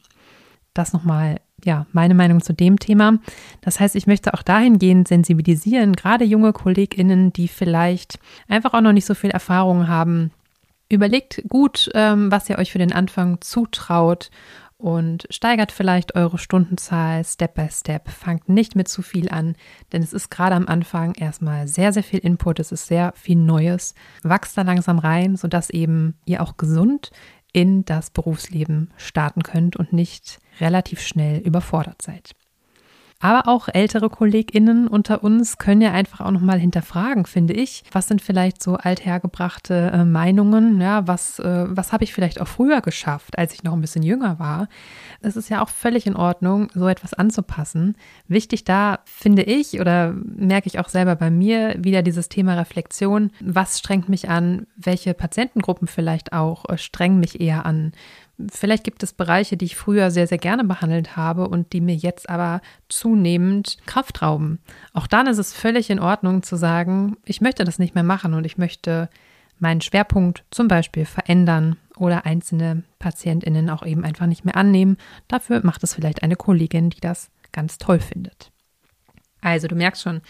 Das 0.74 0.92
nochmal, 0.92 1.39
ja, 1.66 1.88
meine 1.92 2.14
Meinung 2.14 2.42
zu 2.42 2.54
dem 2.54 2.80
Thema. 2.80 3.18
Das 3.62 3.80
heißt, 3.80 3.96
ich 3.96 4.08
möchte 4.08 4.34
auch 4.34 4.44
dahingehend 4.44 5.08
sensibilisieren, 5.08 5.94
gerade 5.94 6.24
junge 6.24 6.54
KollegInnen, 6.54 7.34
die 7.34 7.48
vielleicht 7.48 8.20
einfach 8.48 8.74
auch 8.74 8.82
noch 8.82 8.94
nicht 8.94 9.06
so 9.06 9.16
viel 9.16 9.32
Erfahrung 9.32 9.88
haben. 9.88 10.32
Überlegt 10.88 11.44
gut, 11.50 11.90
ähm, 11.96 12.32
was 12.32 12.48
ihr 12.50 12.60
euch 12.60 12.72
für 12.72 12.78
den 12.78 12.94
Anfang 12.94 13.42
zutraut 13.42 14.30
und 14.78 15.26
steigert 15.32 15.72
vielleicht 15.72 16.16
eure 16.16 16.38
Stundenzahl 16.38 17.26
Step 17.26 17.56
by 17.56 17.68
Step. 17.72 18.10
Fangt 18.10 18.48
nicht 18.48 18.76
mit 18.76 18.88
zu 18.88 19.02
viel 19.02 19.30
an, 19.30 19.56
denn 19.92 20.04
es 20.04 20.14
ist 20.14 20.30
gerade 20.30 20.56
am 20.56 20.68
Anfang 20.68 21.16
erstmal 21.16 21.68
sehr, 21.68 21.92
sehr 21.92 22.04
viel 22.04 22.20
Input, 22.20 22.60
es 22.60 22.72
ist 22.72 22.86
sehr 22.86 23.14
viel 23.16 23.38
Neues. 23.38 23.96
Wachst 24.22 24.56
da 24.56 24.62
langsam 24.62 25.00
rein, 25.00 25.36
sodass 25.38 25.72
eben 25.72 26.20
ihr 26.26 26.44
auch 26.44 26.58
gesund 26.58 27.10
in 27.56 27.86
das 27.86 28.10
Berufsleben 28.10 28.92
starten 28.98 29.42
könnt 29.42 29.78
und 29.78 29.94
nicht 29.94 30.40
relativ 30.60 31.00
schnell 31.00 31.40
überfordert 31.40 32.02
seid. 32.02 32.36
Aber 33.20 33.48
auch 33.48 33.70
ältere 33.72 34.10
KollegInnen 34.10 34.88
unter 34.88 35.24
uns 35.24 35.58
können 35.58 35.82
ja 35.82 35.92
einfach 35.92 36.20
auch 36.20 36.32
nochmal 36.32 36.60
hinterfragen, 36.60 37.26
finde 37.26 37.54
ich. 37.54 37.84
Was 37.92 38.08
sind 38.08 38.22
vielleicht 38.22 38.62
so 38.62 38.76
althergebrachte 38.76 39.92
äh, 39.94 40.06
Meinungen? 40.06 40.82
Ja, 40.82 41.08
was, 41.08 41.40
äh, 41.40 41.66
was 41.70 41.94
habe 41.94 42.04
ich 42.04 42.14
vielleicht 42.14 42.42
auch 42.42 42.48
früher 42.48 42.82
geschafft, 42.82 43.38
als 43.38 43.54
ich 43.54 43.64
noch 43.64 43.74
ein 43.74 43.82
bisschen 43.82 44.04
jünger 44.04 44.38
war? 44.38 44.68
Es 45.22 45.38
ist 45.38 45.50
ja 45.50 45.64
auch 45.64 45.70
völlig 45.70 46.06
in 46.06 46.16
Ordnung, 46.18 46.68
so 46.74 46.90
etwas 46.90 47.14
anzupassen. 47.14 47.96
Wichtig 48.28 48.66
da 48.66 49.00
finde 49.06 49.44
ich 49.44 49.80
oder 49.80 50.14
merke 50.14 50.68
ich 50.68 50.78
auch 50.80 50.90
selber 50.90 51.16
bei 51.16 51.32
mir 51.32 51.76
wieder 51.78 52.02
dieses 52.02 52.28
Thema 52.28 52.56
Reflexion. 52.56 53.32
Was 53.40 53.80
strengt 53.80 54.10
mich 54.10 54.30
an? 54.30 54.68
Welche 54.76 55.14
Patientengruppen 55.14 55.88
vielleicht 55.88 56.34
auch 56.34 56.68
äh, 56.70 56.78
strengen 56.78 57.22
mich 57.22 57.40
eher 57.40 57.66
an? 57.66 57.94
Vielleicht 58.51 58.84
gibt 58.84 59.01
es 59.01 59.13
Bereiche, 59.13 59.56
die 59.56 59.65
ich 59.65 59.75
früher 59.75 60.12
sehr, 60.12 60.27
sehr 60.27 60.38
gerne 60.38 60.63
behandelt 60.63 61.15
habe 61.15 61.48
und 61.48 61.72
die 61.72 61.82
mir 61.82 61.96
jetzt 61.96 62.30
aber 62.30 62.62
zunehmend 62.89 63.77
Kraft 63.86 64.22
rauben. 64.22 64.60
Auch 64.94 65.08
dann 65.08 65.27
ist 65.27 65.38
es 65.38 65.54
völlig 65.54 65.89
in 65.89 66.00
Ordnung 66.00 66.44
zu 66.44 66.58
sagen, 66.58 67.18
ich 67.25 67.39
möchte 67.39 67.63
das 67.63 67.80
nicht 67.80 67.96
mehr 67.96 68.04
machen 68.04 68.34
und 68.34 68.46
ich 68.46 68.58
möchte 68.58 69.10
meinen 69.60 69.82
Schwerpunkt 69.82 70.44
zum 70.51 70.68
Beispiel 70.68 71.06
verändern 71.06 71.77
oder 71.98 72.25
einzelne 72.25 72.84
PatientInnen 73.00 73.70
auch 73.70 73.86
eben 73.86 74.04
einfach 74.04 74.25
nicht 74.25 74.44
mehr 74.44 74.58
annehmen. 74.58 74.98
Dafür 75.30 75.62
macht 75.63 75.84
es 75.84 75.94
vielleicht 75.94 76.24
eine 76.24 76.36
Kollegin, 76.36 76.89
die 76.89 77.00
das 77.00 77.30
ganz 77.54 77.77
toll 77.77 78.00
findet. 78.00 78.51
Also 79.46 79.68
du 79.68 79.75
merkst 79.75 80.02
schon, 80.02 80.22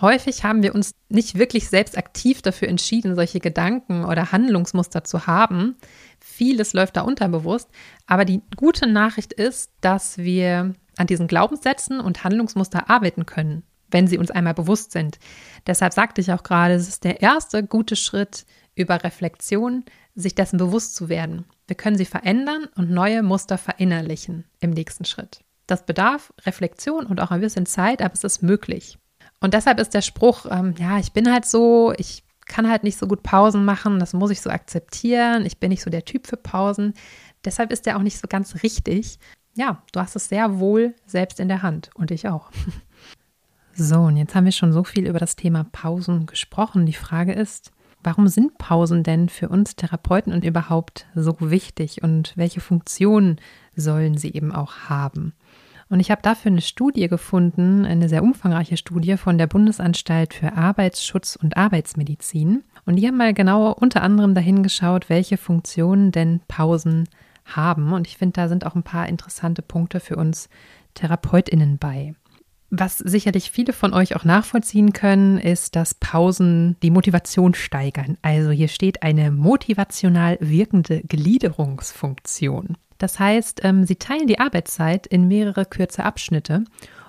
häufig 0.00 0.44
haben 0.44 0.62
wir 0.62 0.76
uns 0.76 0.94
nicht 1.08 1.36
wirklich 1.36 1.68
selbst 1.68 1.98
aktiv 1.98 2.40
dafür 2.40 2.68
entschieden, 2.68 3.16
solche 3.16 3.40
Gedanken 3.40 4.04
oder 4.04 4.30
Handlungsmuster 4.30 5.02
zu 5.02 5.26
haben. 5.26 5.74
Vieles 6.20 6.72
läuft 6.72 6.96
da 6.96 7.00
unterbewusst. 7.00 7.68
Aber 8.06 8.24
die 8.24 8.42
gute 8.54 8.86
Nachricht 8.86 9.32
ist, 9.32 9.72
dass 9.80 10.18
wir 10.18 10.72
an 10.96 11.08
diesen 11.08 11.26
Glaubenssätzen 11.26 11.98
und 11.98 12.22
Handlungsmuster 12.22 12.88
arbeiten 12.88 13.26
können, 13.26 13.64
wenn 13.90 14.06
sie 14.06 14.18
uns 14.18 14.30
einmal 14.30 14.54
bewusst 14.54 14.92
sind. 14.92 15.18
Deshalb 15.66 15.92
sagte 15.92 16.20
ich 16.20 16.32
auch 16.32 16.44
gerade, 16.44 16.74
es 16.74 16.86
ist 16.86 17.02
der 17.02 17.22
erste 17.22 17.64
gute 17.64 17.96
Schritt 17.96 18.46
über 18.76 19.02
Reflexion, 19.02 19.84
sich 20.14 20.36
dessen 20.36 20.58
bewusst 20.58 20.94
zu 20.94 21.08
werden. 21.08 21.44
Wir 21.66 21.74
können 21.74 21.98
sie 21.98 22.04
verändern 22.04 22.68
und 22.76 22.88
neue 22.88 23.24
Muster 23.24 23.58
verinnerlichen 23.58 24.44
im 24.60 24.70
nächsten 24.70 25.04
Schritt. 25.04 25.40
Das 25.70 25.86
bedarf 25.86 26.32
Reflexion 26.44 27.06
und 27.06 27.20
auch 27.20 27.30
ein 27.30 27.40
bisschen 27.40 27.64
Zeit, 27.64 28.02
aber 28.02 28.12
es 28.12 28.24
ist 28.24 28.42
möglich. 28.42 28.98
Und 29.38 29.54
deshalb 29.54 29.78
ist 29.78 29.94
der 29.94 30.02
Spruch, 30.02 30.46
ähm, 30.50 30.74
ja, 30.78 30.98
ich 30.98 31.12
bin 31.12 31.32
halt 31.32 31.46
so, 31.46 31.94
ich 31.96 32.24
kann 32.46 32.68
halt 32.68 32.82
nicht 32.82 32.98
so 32.98 33.06
gut 33.06 33.22
Pausen 33.22 33.64
machen, 33.64 34.00
das 34.00 34.12
muss 34.12 34.32
ich 34.32 34.40
so 34.40 34.50
akzeptieren, 34.50 35.46
ich 35.46 35.58
bin 35.58 35.68
nicht 35.68 35.82
so 35.82 35.88
der 35.88 36.04
Typ 36.04 36.26
für 36.26 36.36
Pausen. 36.36 36.94
Deshalb 37.44 37.70
ist 37.70 37.86
der 37.86 37.96
auch 37.96 38.02
nicht 38.02 38.18
so 38.18 38.26
ganz 38.26 38.64
richtig. 38.64 39.20
Ja, 39.54 39.80
du 39.92 40.00
hast 40.00 40.16
es 40.16 40.28
sehr 40.28 40.58
wohl 40.58 40.96
selbst 41.06 41.38
in 41.38 41.46
der 41.46 41.62
Hand 41.62 41.90
und 41.94 42.10
ich 42.10 42.28
auch. 42.28 42.50
So, 43.72 44.00
und 44.00 44.18
jetzt 44.18 44.34
haben 44.34 44.44
wir 44.44 44.52
schon 44.52 44.74
so 44.74 44.84
viel 44.84 45.06
über 45.06 45.20
das 45.20 45.36
Thema 45.36 45.64
Pausen 45.64 46.26
gesprochen. 46.26 46.84
Die 46.84 46.92
Frage 46.92 47.32
ist, 47.32 47.72
warum 48.02 48.28
sind 48.28 48.58
Pausen 48.58 49.02
denn 49.02 49.28
für 49.28 49.48
uns 49.48 49.76
Therapeuten 49.76 50.32
und 50.32 50.44
überhaupt 50.44 51.06
so 51.14 51.36
wichtig 51.40 52.02
und 52.02 52.32
welche 52.36 52.60
Funktionen 52.60 53.36
sollen 53.76 54.16
sie 54.16 54.32
eben 54.32 54.52
auch 54.52 54.88
haben? 54.88 55.34
Und 55.90 55.98
ich 55.98 56.12
habe 56.12 56.22
dafür 56.22 56.52
eine 56.52 56.60
Studie 56.60 57.08
gefunden, 57.08 57.84
eine 57.84 58.08
sehr 58.08 58.22
umfangreiche 58.22 58.76
Studie 58.76 59.16
von 59.16 59.38
der 59.38 59.48
Bundesanstalt 59.48 60.34
für 60.34 60.52
Arbeitsschutz 60.52 61.34
und 61.34 61.56
Arbeitsmedizin. 61.56 62.62
Und 62.86 62.96
die 62.96 63.06
haben 63.08 63.16
mal 63.16 63.34
genau 63.34 63.72
unter 63.72 64.02
anderem 64.02 64.36
dahin 64.36 64.62
geschaut, 64.62 65.08
welche 65.08 65.36
Funktionen 65.36 66.12
denn 66.12 66.42
Pausen 66.46 67.08
haben. 67.44 67.92
Und 67.92 68.06
ich 68.06 68.16
finde, 68.16 68.34
da 68.34 68.48
sind 68.48 68.64
auch 68.64 68.76
ein 68.76 68.84
paar 68.84 69.08
interessante 69.08 69.62
Punkte 69.62 69.98
für 69.98 70.14
uns 70.14 70.48
TherapeutInnen 70.94 71.78
bei. 71.78 72.14
Was 72.70 72.98
sicherlich 72.98 73.50
viele 73.50 73.72
von 73.72 73.92
euch 73.92 74.14
auch 74.14 74.24
nachvollziehen 74.24 74.92
können, 74.92 75.38
ist, 75.38 75.74
dass 75.74 75.94
Pausen 75.94 76.76
die 76.82 76.92
Motivation 76.92 77.54
steigern. 77.54 78.16
Also 78.22 78.50
hier 78.50 78.68
steht 78.68 79.02
eine 79.02 79.32
motivational 79.32 80.38
wirkende 80.40 81.02
Gliederungsfunktion. 81.02 82.76
Das 82.98 83.18
heißt, 83.18 83.62
ähm, 83.64 83.84
sie 83.84 83.96
teilen 83.96 84.28
die 84.28 84.38
Arbeitszeit 84.38 85.06
in 85.08 85.26
mehrere 85.26 85.64
kürze 85.64 86.04
Abschnitte 86.04 86.64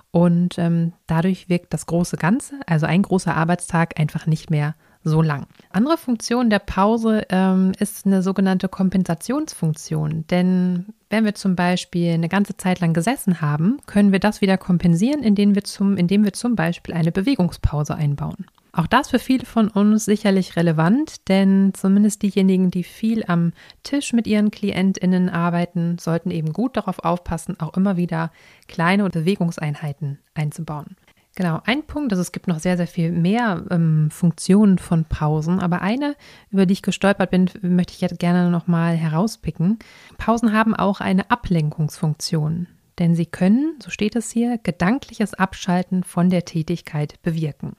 und 0.09 0.57
ähm, 0.57 0.93
dadurch 1.05 1.47
wirkt 1.47 1.73
das 1.73 1.85
große 1.85 2.17
Ganze, 2.17 2.55
also 2.65 2.87
ein 2.87 3.03
großer 3.03 3.35
Arbeitstag, 3.35 3.99
einfach 3.99 4.25
nicht 4.25 4.49
mehr 4.49 4.75
so 5.03 5.21
lang. 5.21 5.47
Andere 5.71 5.97
Funktion 5.97 6.49
der 6.49 6.59
Pause 6.59 7.25
ähm, 7.29 7.71
ist 7.79 8.05
eine 8.05 8.21
sogenannte 8.21 8.67
Kompensationsfunktion. 8.67 10.25
Denn 10.29 10.85
wenn 11.09 11.25
wir 11.25 11.35
zum 11.35 11.55
Beispiel 11.55 12.13
eine 12.13 12.29
ganze 12.29 12.57
Zeit 12.57 12.79
lang 12.79 12.93
gesessen 12.93 13.41
haben, 13.41 13.79
können 13.85 14.11
wir 14.11 14.19
das 14.19 14.41
wieder 14.41 14.57
kompensieren, 14.57 15.23
indem 15.23 15.55
wir 15.55 15.63
zum, 15.63 15.97
indem 15.97 16.23
wir 16.23 16.33
zum 16.33 16.55
Beispiel 16.55 16.93
eine 16.93 17.11
Bewegungspause 17.11 17.95
einbauen. 17.95 18.45
Auch 18.73 18.87
das 18.87 19.09
für 19.09 19.19
viele 19.19 19.45
von 19.45 19.67
uns 19.67 20.05
sicherlich 20.05 20.55
relevant, 20.55 21.27
denn 21.27 21.73
zumindest 21.73 22.21
diejenigen, 22.21 22.71
die 22.71 22.83
viel 22.83 23.25
am 23.27 23.51
Tisch 23.83 24.13
mit 24.13 24.27
ihren 24.27 24.49
KlientInnen 24.49 25.29
arbeiten, 25.29 25.97
sollten 25.99 26.31
eben 26.31 26.53
gut 26.53 26.77
darauf 26.77 26.99
aufpassen, 26.99 27.59
auch 27.59 27.75
immer 27.75 27.97
wieder 27.97 28.31
kleine 28.69 29.09
Bewegungseinheiten 29.09 30.19
einzubauen. 30.35 30.95
Genau, 31.35 31.61
ein 31.63 31.83
Punkt, 31.83 32.11
also 32.11 32.21
es 32.21 32.33
gibt 32.33 32.47
noch 32.47 32.59
sehr, 32.59 32.75
sehr 32.75 32.87
viel 32.87 33.11
mehr 33.11 33.63
ähm, 33.71 34.09
Funktionen 34.11 34.77
von 34.77 35.05
Pausen, 35.05 35.61
aber 35.61 35.81
eine, 35.81 36.15
über 36.49 36.65
die 36.65 36.73
ich 36.73 36.81
gestolpert 36.81 37.31
bin, 37.31 37.49
möchte 37.61 37.93
ich 37.93 38.01
jetzt 38.01 38.19
gerne 38.19 38.49
nochmal 38.49 38.95
herauspicken. 38.97 39.79
Pausen 40.17 40.51
haben 40.51 40.75
auch 40.75 40.99
eine 40.99 41.31
Ablenkungsfunktion, 41.31 42.67
denn 42.99 43.15
sie 43.15 43.25
können, 43.25 43.75
so 43.81 43.89
steht 43.89 44.17
es 44.17 44.29
hier, 44.29 44.57
gedankliches 44.57 45.33
Abschalten 45.33 46.03
von 46.03 46.29
der 46.29 46.43
Tätigkeit 46.43 47.21
bewirken. 47.21 47.77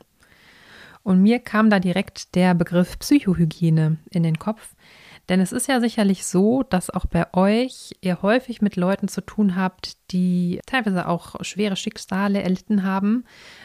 Und 1.02 1.20
mir 1.20 1.38
kam 1.38 1.68
da 1.68 1.78
direkt 1.78 2.34
der 2.34 2.54
Begriff 2.54 2.98
Psychohygiene 2.98 3.98
in 4.10 4.22
den 4.22 4.38
Kopf. 4.38 4.74
Denn 5.28 5.40
es 5.40 5.52
ist 5.52 5.68
ja 5.68 5.80
sicherlich 5.80 6.26
so, 6.26 6.62
dass 6.62 6.90
auch 6.90 7.06
bei 7.06 7.32
euch 7.32 7.92
ihr 8.00 8.22
häufig 8.22 8.60
mit 8.60 8.76
Leuten 8.76 9.08
zu 9.08 9.20
tun 9.20 9.56
habt, 9.56 9.96
die 10.10 10.60
teilweise 10.66 11.06
auch 11.08 11.36
schwere 11.42 11.76
Schicksale 11.76 12.42
erlitten 12.42 12.82
haben. 12.82 13.24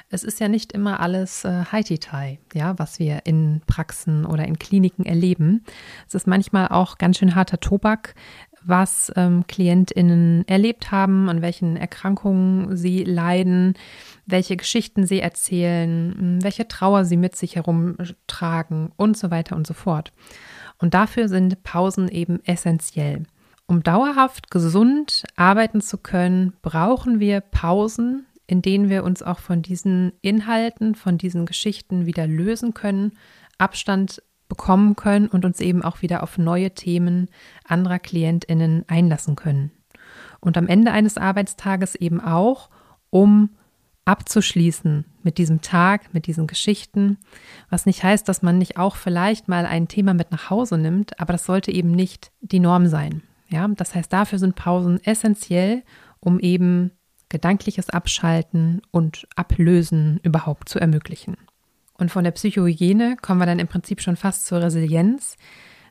Es 0.10 0.24
ist 0.24 0.40
ja 0.40 0.48
nicht 0.48 0.72
immer 0.72 1.00
alles 1.00 1.44
äh, 1.46 1.66
Haiti-Tai, 1.72 2.40
ja, 2.54 2.78
was 2.78 3.00
wir 3.00 3.22
in 3.26 3.62
Praxen 3.66 4.26
oder 4.26 4.46
in 4.46 4.60
Kliniken 4.60 5.06
erleben. 5.06 5.64
Es 6.08 6.14
ist 6.14 6.28
manchmal 6.28 6.68
auch 6.70 6.98
ganz 6.98 7.18
schön 7.18 7.36
harter 7.36 7.60
Tobak, 7.60 8.14
was 8.68 9.12
ähm, 9.16 9.46
KlientInnen 9.48 10.48
erlebt 10.48 10.92
haben, 10.92 11.30
an 11.30 11.42
welchen 11.42 11.78
Erkrankungen 11.78 12.76
sie 12.76 13.04
leiden, 13.04 13.74
welche 14.26 14.58
Geschichten 14.58 15.06
sie 15.06 15.22
erzählen, 15.22 16.40
welche 16.42 16.68
Trauer 16.68 17.06
sie 17.06 17.18
mit 17.18 17.36
sich 17.36 17.56
herumtragen 17.56 18.92
und 18.98 19.18
so 19.18 19.32
weiter 19.32 19.56
und 19.56 19.66
so 19.66 19.74
fort. 19.74 20.12
Und 20.80 20.94
dafür 20.94 21.28
sind 21.30 21.64
Pausen 21.64 22.10
eben 22.10 22.44
essentiell. 22.46 23.24
Um 23.68 23.84
dauerhaft 23.84 24.52
gesund 24.52 25.24
arbeiten 25.36 25.82
zu 25.82 25.98
können, 25.98 26.54
brauchen 26.62 27.20
wir 27.20 27.42
Pausen, 27.42 28.26
in 28.48 28.62
denen 28.62 28.90
wir 28.90 29.04
uns 29.04 29.24
auch 29.24 29.40
von 29.40 29.62
diesen 29.62 30.14
Inhalten, 30.22 30.96
von 30.96 31.18
diesen 31.18 31.46
Geschichten 31.46 32.06
wieder 32.06 32.28
lösen 32.28 32.74
können, 32.74 33.12
Abstand 33.58 34.22
bekommen 34.48 34.96
können 34.96 35.28
und 35.28 35.46
uns 35.46 35.60
eben 35.60 35.82
auch 35.82 36.02
wieder 36.02 36.24
auf 36.24 36.38
neue 36.38 36.72
Themen 36.72 37.30
anderer 37.66 38.00
Klientinnen 38.00 38.86
einlassen 38.88 39.36
können. 39.36 39.72
Und 40.40 40.58
am 40.58 40.68
Ende 40.68 40.92
eines 40.92 41.18
Arbeitstages 41.18 41.96
eben 41.96 42.22
auch, 42.22 42.70
um 43.10 43.50
abzuschließen 44.06 45.06
mit 45.22 45.38
diesem 45.38 45.62
Tag, 45.62 46.14
mit 46.14 46.28
diesen 46.28 46.48
Geschichten, 46.48 47.18
was 47.70 47.86
nicht 47.86 48.04
heißt, 48.04 48.28
dass 48.30 48.42
man 48.42 48.58
nicht 48.58 48.78
auch 48.78 48.96
vielleicht 48.96 49.50
mal 49.50 49.66
ein 49.66 49.90
Thema 49.90 50.14
mit 50.14 50.32
nach 50.32 50.50
Hause 50.50 50.78
nimmt, 50.78 51.20
aber 51.20 51.34
das 51.34 51.46
sollte 51.46 51.72
eben 51.72 51.92
nicht 51.92 52.32
die 52.40 52.62
Norm 52.62 52.88
sein. 52.88 53.24
Ja, 53.50 53.68
das 53.68 53.96
heißt, 53.96 54.12
dafür 54.12 54.40
sind 54.40 54.56
Pausen 54.56 55.04
essentiell, 55.04 55.84
um 56.20 56.40
eben 56.40 56.92
gedankliches 57.30 57.90
Abschalten 57.90 58.82
und 58.92 59.28
Ablösen 59.36 60.20
überhaupt 60.24 60.70
zu 60.70 60.80
ermöglichen. 60.80 61.36
Und 61.98 62.12
von 62.12 62.24
der 62.24 62.32
Psychohygiene 62.32 63.18
kommen 63.22 63.40
wir 63.40 63.46
dann 63.46 63.60
im 63.60 63.68
Prinzip 63.68 64.02
schon 64.02 64.16
fast 64.16 64.46
zur 64.46 64.62
Resilienz. 64.62 65.36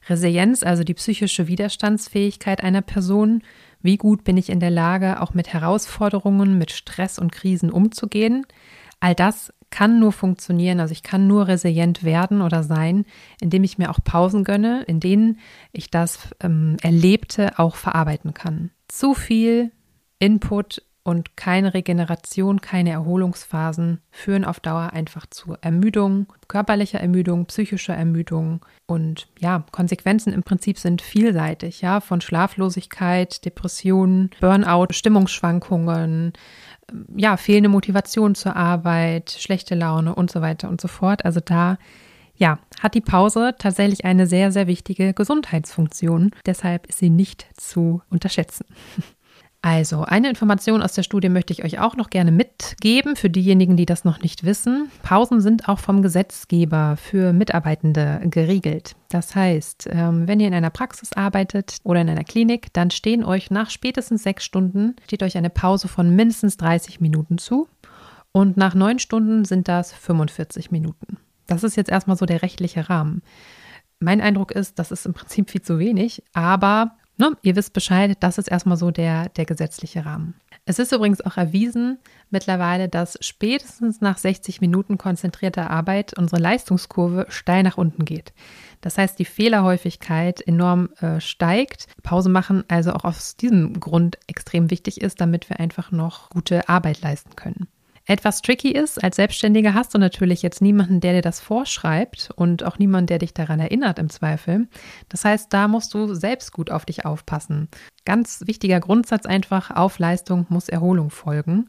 Resilienz, 0.09 0.63
also 0.63 0.85
die 0.85 0.95
psychische 0.95 1.49
Widerstandsfähigkeit 1.49 2.63
einer 2.63 2.83
Person, 2.83 3.43
Wie 3.83 3.97
gut 3.97 4.25
bin 4.25 4.37
ich 4.37 4.51
in 4.51 4.61
der 4.61 4.71
Lage, 4.71 5.21
auch 5.21 5.35
mit 5.35 5.53
Herausforderungen, 5.53 6.59
mit 6.59 6.73
Stress 6.73 7.19
und 7.19 7.31
Krisen 7.31 7.71
umzugehen? 7.71 8.47
All 9.01 9.15
das 9.15 9.53
kann 9.71 10.01
nur 10.01 10.13
funktionieren, 10.13 10.81
also 10.81 10.93
ich 10.93 11.03
kann 11.03 11.27
nur 11.27 11.49
resilient 11.49 12.03
werden 12.03 12.41
oder 12.41 12.63
sein, 12.63 13.05
indem 13.41 13.65
ich 13.65 13.79
mir 13.79 13.91
auch 13.91 13.99
Pausen 14.03 14.45
gönne, 14.45 14.83
in 14.85 15.01
denen 15.01 15.39
ich 15.73 15.91
das 15.91 16.31
ähm, 16.41 16.77
Erlebte 16.83 17.59
auch 17.59 17.77
verarbeiten 17.77 18.33
kann. 18.33 18.71
Zu 18.89 19.15
viel 19.15 19.73
Input 20.19 20.83
und 21.07 21.37
keine 21.37 21.73
Regeneration, 21.73 22.61
keine 22.61 22.91
Erholungsphasen 22.91 24.01
führen 24.11 24.45
auf 24.45 24.59
Dauer 24.59 24.91
einfach 24.93 25.27
zu 25.27 25.55
Ermüdung, 25.61 26.27
körperlicher 26.49 26.99
Ermüdung, 26.99 27.47
psychischer 27.47 27.95
Ermüdung 27.95 28.67
und 28.87 29.29
ja, 29.39 29.65
Konsequenzen 29.71 30.33
im 30.33 30.43
Prinzip 30.43 30.81
sind 30.81 31.03
vielseitig, 31.03 31.81
ja, 31.81 32.01
von 32.01 32.21
Schlaflosigkeit, 32.21 33.45
Depressionen, 33.45 34.31
Burnout, 34.41 34.89
Stimmungsschwankungen, 34.91 36.33
ja, 37.17 37.37
fehlende 37.37 37.69
Motivation 37.69 38.35
zur 38.35 38.57
Arbeit, 38.57 39.31
schlechte 39.31 39.77
Laune 39.77 40.13
und 40.13 40.33
so 40.33 40.41
weiter 40.41 40.69
und 40.69 40.81
so 40.81 40.89
fort. 40.89 41.25
Also 41.25 41.39
da 41.39 41.79
ja, 42.35 42.59
hat 42.81 42.95
die 42.95 43.01
Pause 43.01 43.55
tatsächlich 43.59 44.05
eine 44.05 44.27
sehr, 44.27 44.51
sehr 44.51 44.67
wichtige 44.67 45.15
Gesundheitsfunktion. 45.15 46.33
Deshalb 46.45 46.87
ist 46.87 46.99
sie 46.99 47.11
nicht 47.11 47.47
zu 47.57 48.03
unterschätzen. 48.11 48.67
Also, 49.67 50.03
eine 50.03 50.29
Information 50.29 50.81
aus 50.81 50.93
der 50.93 51.03
Studie 51.03 51.29
möchte 51.29 51.53
ich 51.53 51.65
euch 51.65 51.81
auch 51.81 51.97
noch 51.97 52.09
gerne 52.09 52.31
mitgeben 52.31 53.17
für 53.17 53.29
diejenigen, 53.29 53.77
die 53.77 53.85
das 53.85 54.05
noch 54.05 54.21
nicht 54.21 54.45
wissen. 54.45 54.93
Pausen 55.03 55.41
sind 55.41 55.69
auch 55.69 55.81
vom 55.81 56.03
Gesetzgeber 56.03 56.97
für 56.97 57.33
Mitarbeitende 57.33 58.21
geregelt. 58.27 58.95
Das 59.09 59.35
heißt, 59.35 59.89
ähm, 59.91 60.29
wenn 60.29 60.39
ihr 60.39 60.47
in 60.47 60.55
einer 60.55 60.71
Praxis 60.71 61.13
arbeitet 61.15 61.79
oder 61.83 62.01
in 62.01 62.09
einer 62.09 62.23
Klinik, 62.23 62.73
dann 62.75 62.93
stehen 62.93 63.25
euch 63.25 63.51
nach 63.51 63.71
spätestens 63.71 64.23
sechs 64.23 64.45
Stunden, 64.45 64.95
steht 65.05 65.25
euch 65.25 65.37
eine 65.37 65.51
Pause 65.51 65.89
von 65.89 66.15
mindestens 66.15 66.57
30 66.59 67.01
Minuten 67.01 67.37
zu. 67.37 67.67
Und 68.31 68.57
nach 68.57 68.77
neun 68.77 69.01
Stunden 69.01 69.45
sind 69.45 69.67
das 69.67 69.93
45 69.93 70.71
Minuten. 70.71 71.17
Das 71.49 71.65
ist 71.65 71.77
jetzt 71.77 71.91
erstmal 71.91 72.17
so 72.17 72.25
der 72.25 72.43
rechtliche 72.43 72.89
Rahmen. 72.89 73.21
Mein 73.99 74.21
Eindruck 74.21 74.53
ist, 74.53 74.79
das 74.79 74.93
ist 74.93 75.07
im 75.07 75.15
Prinzip 75.15 75.51
viel 75.51 75.63
zu 75.63 75.81
wenig, 75.81 76.23
aber 76.35 76.93
Ne? 77.19 77.37
Ihr 77.43 77.57
wisst 77.57 77.73
Bescheid, 77.73 78.17
das 78.21 78.39
ist 78.39 78.49
erstmal 78.49 78.77
so 78.77 78.91
der, 78.91 79.31
der 79.31 79.47
gesetzliche 79.47 80.05
Rahmen. 80.05 80.35
Es 80.67 80.79
ist 80.79 80.93
übrigens 80.93 81.21
auch 81.21 81.37
erwiesen 81.37 81.99
mittlerweile, 82.31 82.89
dass 82.89 83.17
spätestens 83.21 84.01
nach 84.01 84.19
60 84.19 84.61
Minuten 84.61 84.99
konzentrierter 84.99 85.71
Arbeit 85.71 86.19
unsere 86.19 86.43
Leistungskurve 86.43 87.27
steil 87.29 87.63
nach 87.63 87.79
unten 87.79 88.05
geht. 88.05 88.35
Das 88.81 88.99
heißt, 88.99 89.19
die 89.19 89.25
Fehlerhäufigkeit 89.25 90.41
enorm 90.47 90.91
äh, 91.01 91.21
steigt. 91.21 91.87
Pause 92.03 92.29
machen 92.29 92.65
also 92.69 92.93
auch 92.93 93.05
aus 93.05 93.37
diesem 93.37 93.81
Grund 93.81 94.19
extrem 94.27 94.71
wichtig 94.71 95.01
ist, 95.01 95.21
damit 95.21 95.49
wir 95.49 95.61
einfach 95.61 95.93
noch 95.93 96.31
gute 96.31 96.69
Arbeit 96.69 97.01
leisten 97.01 97.37
können 97.37 97.69
etwas 98.07 98.41
tricky 98.41 98.71
ist. 98.71 99.03
Als 99.03 99.17
Selbstständiger 99.17 99.75
hast 99.75 99.93
du 99.93 99.99
natürlich 99.99 100.43
jetzt 100.43 100.63
niemanden, 100.63 101.01
der 101.01 101.15
dir 101.15 101.23
das 101.23 101.41
vorschreibt 101.41 102.31
und 102.37 102.63
auch 102.63 102.79
niemanden, 102.79 103.09
der 103.09 103.19
dich 103.19 103.35
daran 103.35 103.61
erinnert 103.61 103.99
im 103.99 104.09
Zweifel. 104.09 104.69
Das 105.09 105.25
heißt, 105.25 105.53
da 105.53 105.69
musst 105.69 105.93
du 105.93 106.15
selbst 106.15 106.53
gut 106.53 106.71
auf 106.71 106.85
dich 106.85 107.05
aufpassen. 107.05 107.69
Ganz 108.05 108.43
wichtiger 108.47 108.81
Grundsatz 108.81 109.27
einfach, 109.27 109.73
auf 109.73 109.99
Leistung 109.99 110.47
muss 110.49 110.69
Erholung 110.69 111.11
folgen. 111.11 111.69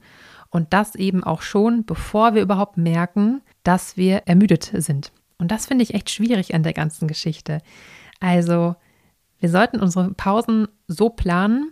Und 0.49 0.73
das 0.73 0.95
eben 0.95 1.23
auch 1.23 1.41
schon, 1.41 1.85
bevor 1.85 2.35
wir 2.35 2.41
überhaupt 2.41 2.77
merken, 2.77 3.41
dass 3.63 3.97
wir 3.97 4.23
ermüdet 4.27 4.71
sind. 4.75 5.11
Und 5.39 5.51
das 5.51 5.65
finde 5.65 5.83
ich 5.83 5.93
echt 5.93 6.09
schwierig 6.09 6.53
an 6.53 6.63
der 6.63 6.73
ganzen 6.73 7.07
Geschichte. 7.07 7.61
Also, 8.19 8.75
wir 9.39 9.49
sollten 9.49 9.79
unsere 9.79 10.13
Pausen 10.13 10.67
so 10.87 11.09
planen, 11.09 11.71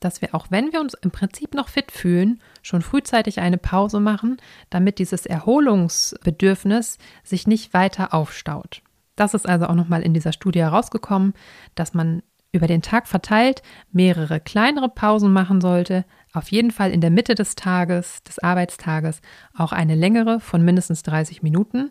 dass 0.00 0.20
wir 0.20 0.34
auch 0.34 0.46
wenn 0.50 0.72
wir 0.72 0.80
uns 0.80 0.94
im 0.94 1.10
Prinzip 1.10 1.54
noch 1.54 1.68
fit 1.68 1.90
fühlen, 1.90 2.40
schon 2.62 2.82
frühzeitig 2.82 3.40
eine 3.40 3.58
Pause 3.58 4.00
machen, 4.00 4.36
damit 4.70 4.98
dieses 4.98 5.26
Erholungsbedürfnis 5.26 6.98
sich 7.24 7.46
nicht 7.46 7.74
weiter 7.74 8.14
aufstaut. 8.14 8.82
Das 9.16 9.34
ist 9.34 9.48
also 9.48 9.66
auch 9.66 9.74
nochmal 9.74 10.02
in 10.02 10.14
dieser 10.14 10.32
Studie 10.32 10.60
herausgekommen, 10.60 11.32
dass 11.74 11.94
man 11.94 12.22
über 12.52 12.66
den 12.66 12.82
Tag 12.82 13.06
verteilt 13.06 13.62
mehrere 13.92 14.40
kleinere 14.40 14.88
Pausen 14.88 15.32
machen 15.32 15.60
sollte, 15.60 16.04
auf 16.32 16.50
jeden 16.50 16.70
Fall 16.70 16.90
in 16.90 17.00
der 17.00 17.10
Mitte 17.10 17.34
des 17.34 17.54
Tages, 17.54 18.22
des 18.22 18.38
Arbeitstages, 18.38 19.20
auch 19.56 19.72
eine 19.72 19.94
längere 19.94 20.40
von 20.40 20.64
mindestens 20.64 21.02
30 21.02 21.42
Minuten, 21.42 21.90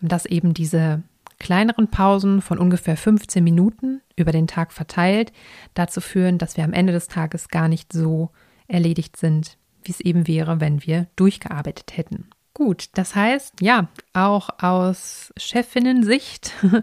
dass 0.00 0.26
eben 0.26 0.54
diese 0.54 1.02
kleineren 1.38 1.88
Pausen 1.88 2.40
von 2.42 2.58
ungefähr 2.58 2.96
15 2.96 3.42
Minuten 3.42 4.00
über 4.16 4.32
den 4.32 4.46
Tag 4.46 4.72
verteilt 4.72 5.32
dazu 5.74 6.00
führen, 6.00 6.38
dass 6.38 6.56
wir 6.56 6.64
am 6.64 6.72
Ende 6.72 6.92
des 6.92 7.08
Tages 7.08 7.48
gar 7.48 7.68
nicht 7.68 7.92
so 7.92 8.30
erledigt 8.66 9.16
sind, 9.16 9.56
wie 9.82 9.92
es 9.92 10.00
eben 10.00 10.26
wäre, 10.26 10.60
wenn 10.60 10.84
wir 10.84 11.06
durchgearbeitet 11.16 11.96
hätten. 11.96 12.28
Gut, 12.58 12.88
das 12.94 13.14
heißt, 13.14 13.60
ja, 13.60 13.86
auch 14.14 14.48
aus 14.60 15.32
Chefinnen-Sicht 15.38 16.52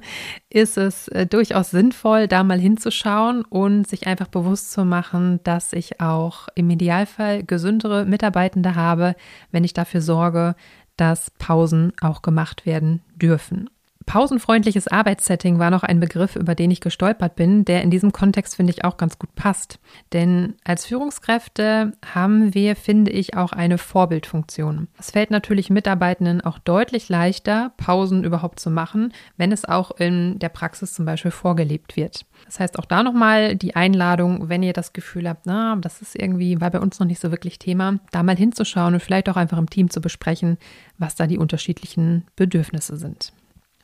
ist 0.49 0.77
es 0.77 1.09
äh, 1.09 1.27
durchaus 1.27 1.71
sinnvoll, 1.71 2.29
da 2.29 2.45
mal 2.45 2.59
hinzuschauen 2.59 3.43
und 3.43 3.85
sich 3.85 4.07
einfach 4.07 4.29
bewusst 4.29 4.71
zu 4.71 4.85
machen, 4.85 5.41
dass 5.43 5.73
ich 5.73 5.99
auch 5.99 6.47
im 6.55 6.69
Idealfall 6.69 7.43
gesündere 7.43 8.05
Mitarbeitende 8.05 8.75
habe, 8.75 9.17
wenn 9.51 9.65
ich 9.65 9.73
dafür 9.73 9.99
sorge, 9.99 10.55
dass 10.95 11.29
Pausen 11.31 11.91
auch 11.99 12.21
gemacht 12.21 12.65
werden 12.65 13.01
dürfen. 13.17 13.69
Pausenfreundliches 14.05 14.87
Arbeitssetting 14.87 15.57
war 15.59 15.71
noch 15.71 15.83
ein 15.83 15.99
Begriff, 15.99 16.35
über 16.35 16.55
den 16.55 16.71
ich 16.71 16.79
gestolpert 16.79 17.35
bin, 17.35 17.65
der 17.65 17.81
in 17.81 17.89
diesem 17.89 18.11
Kontext, 18.11 18.55
finde 18.55 18.71
ich, 18.71 18.85
auch 18.85 18.97
ganz 18.97 19.17
gut 19.17 19.33
passt. 19.35 19.79
Denn 20.13 20.55
als 20.63 20.85
Führungskräfte 20.85 21.93
haben 22.13 22.53
wir, 22.53 22.75
finde 22.75 23.11
ich, 23.11 23.35
auch 23.35 23.51
eine 23.51 23.77
Vorbildfunktion. 23.77 24.87
Es 24.99 25.11
fällt 25.11 25.31
natürlich 25.31 25.69
Mitarbeitenden 25.69 26.41
auch 26.41 26.59
deutlich 26.59 27.09
leichter, 27.09 27.71
Pausen 27.77 28.23
überhaupt 28.23 28.59
zu 28.59 28.69
machen, 28.69 29.11
wenn 29.37 29.51
es 29.51 29.65
auch 29.65 29.91
in 29.91 30.39
der 30.39 30.49
Praxis 30.49 30.93
zum 30.93 31.05
Beispiel 31.05 31.31
vorgelebt 31.31 31.95
wird. 31.95 32.25
Das 32.45 32.59
heißt 32.59 32.77
auch 32.79 32.85
da 32.85 33.01
nochmal 33.01 33.55
die 33.55 33.75
Einladung, 33.75 34.49
wenn 34.49 34.63
ihr 34.63 34.73
das 34.73 34.93
Gefühl 34.93 35.27
habt, 35.27 35.45
na, 35.45 35.75
das 35.77 36.01
ist 36.01 36.15
irgendwie, 36.15 36.61
war 36.61 36.69
bei 36.69 36.79
uns 36.79 36.99
noch 36.99 37.07
nicht 37.07 37.21
so 37.21 37.31
wirklich 37.31 37.59
Thema, 37.59 37.99
da 38.11 38.23
mal 38.23 38.37
hinzuschauen 38.37 38.93
und 38.93 38.99
vielleicht 38.99 39.29
auch 39.29 39.37
einfach 39.37 39.57
im 39.57 39.69
Team 39.69 39.89
zu 39.89 40.01
besprechen, 40.01 40.57
was 40.97 41.15
da 41.15 41.27
die 41.27 41.37
unterschiedlichen 41.37 42.25
Bedürfnisse 42.35 42.97
sind. 42.97 43.33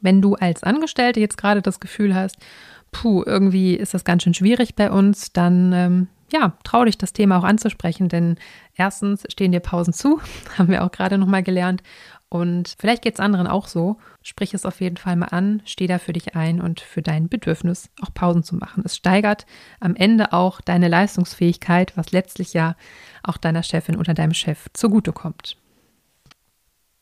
Wenn 0.01 0.21
du 0.21 0.35
als 0.35 0.63
Angestellte 0.63 1.19
jetzt 1.19 1.37
gerade 1.37 1.61
das 1.61 1.79
Gefühl 1.79 2.15
hast, 2.15 2.37
puh, 2.91 3.23
irgendwie 3.25 3.75
ist 3.75 3.93
das 3.93 4.03
ganz 4.03 4.23
schön 4.23 4.33
schwierig 4.33 4.75
bei 4.75 4.91
uns, 4.91 5.31
dann 5.31 5.73
ähm, 5.73 6.07
ja, 6.31 6.53
trau 6.63 6.85
dich, 6.85 6.97
das 6.97 7.13
Thema 7.13 7.37
auch 7.37 7.43
anzusprechen, 7.43 8.09
denn 8.09 8.37
erstens 8.75 9.23
stehen 9.29 9.51
dir 9.51 9.59
Pausen 9.59 9.93
zu, 9.93 10.21
haben 10.57 10.69
wir 10.69 10.83
auch 10.83 10.91
gerade 10.91 11.17
nochmal 11.17 11.43
gelernt. 11.43 11.83
Und 12.29 12.75
vielleicht 12.79 13.01
geht 13.01 13.15
es 13.15 13.19
anderen 13.19 13.45
auch 13.45 13.67
so. 13.67 13.97
Sprich 14.23 14.53
es 14.53 14.65
auf 14.65 14.79
jeden 14.79 14.95
Fall 14.95 15.17
mal 15.17 15.27
an, 15.27 15.61
steh 15.65 15.85
da 15.85 15.99
für 15.99 16.13
dich 16.13 16.33
ein 16.33 16.61
und 16.61 16.79
für 16.79 17.01
dein 17.01 17.27
Bedürfnis, 17.27 17.89
auch 18.01 18.13
Pausen 18.13 18.43
zu 18.43 18.55
machen. 18.55 18.83
Es 18.85 18.95
steigert 18.95 19.45
am 19.81 19.95
Ende 19.95 20.31
auch 20.31 20.61
deine 20.61 20.87
Leistungsfähigkeit, 20.87 21.97
was 21.97 22.13
letztlich 22.13 22.53
ja 22.53 22.77
auch 23.21 23.35
deiner 23.35 23.63
Chefin 23.63 23.97
oder 23.97 24.13
deinem 24.13 24.33
Chef 24.33 24.67
zugutekommt. 24.71 25.57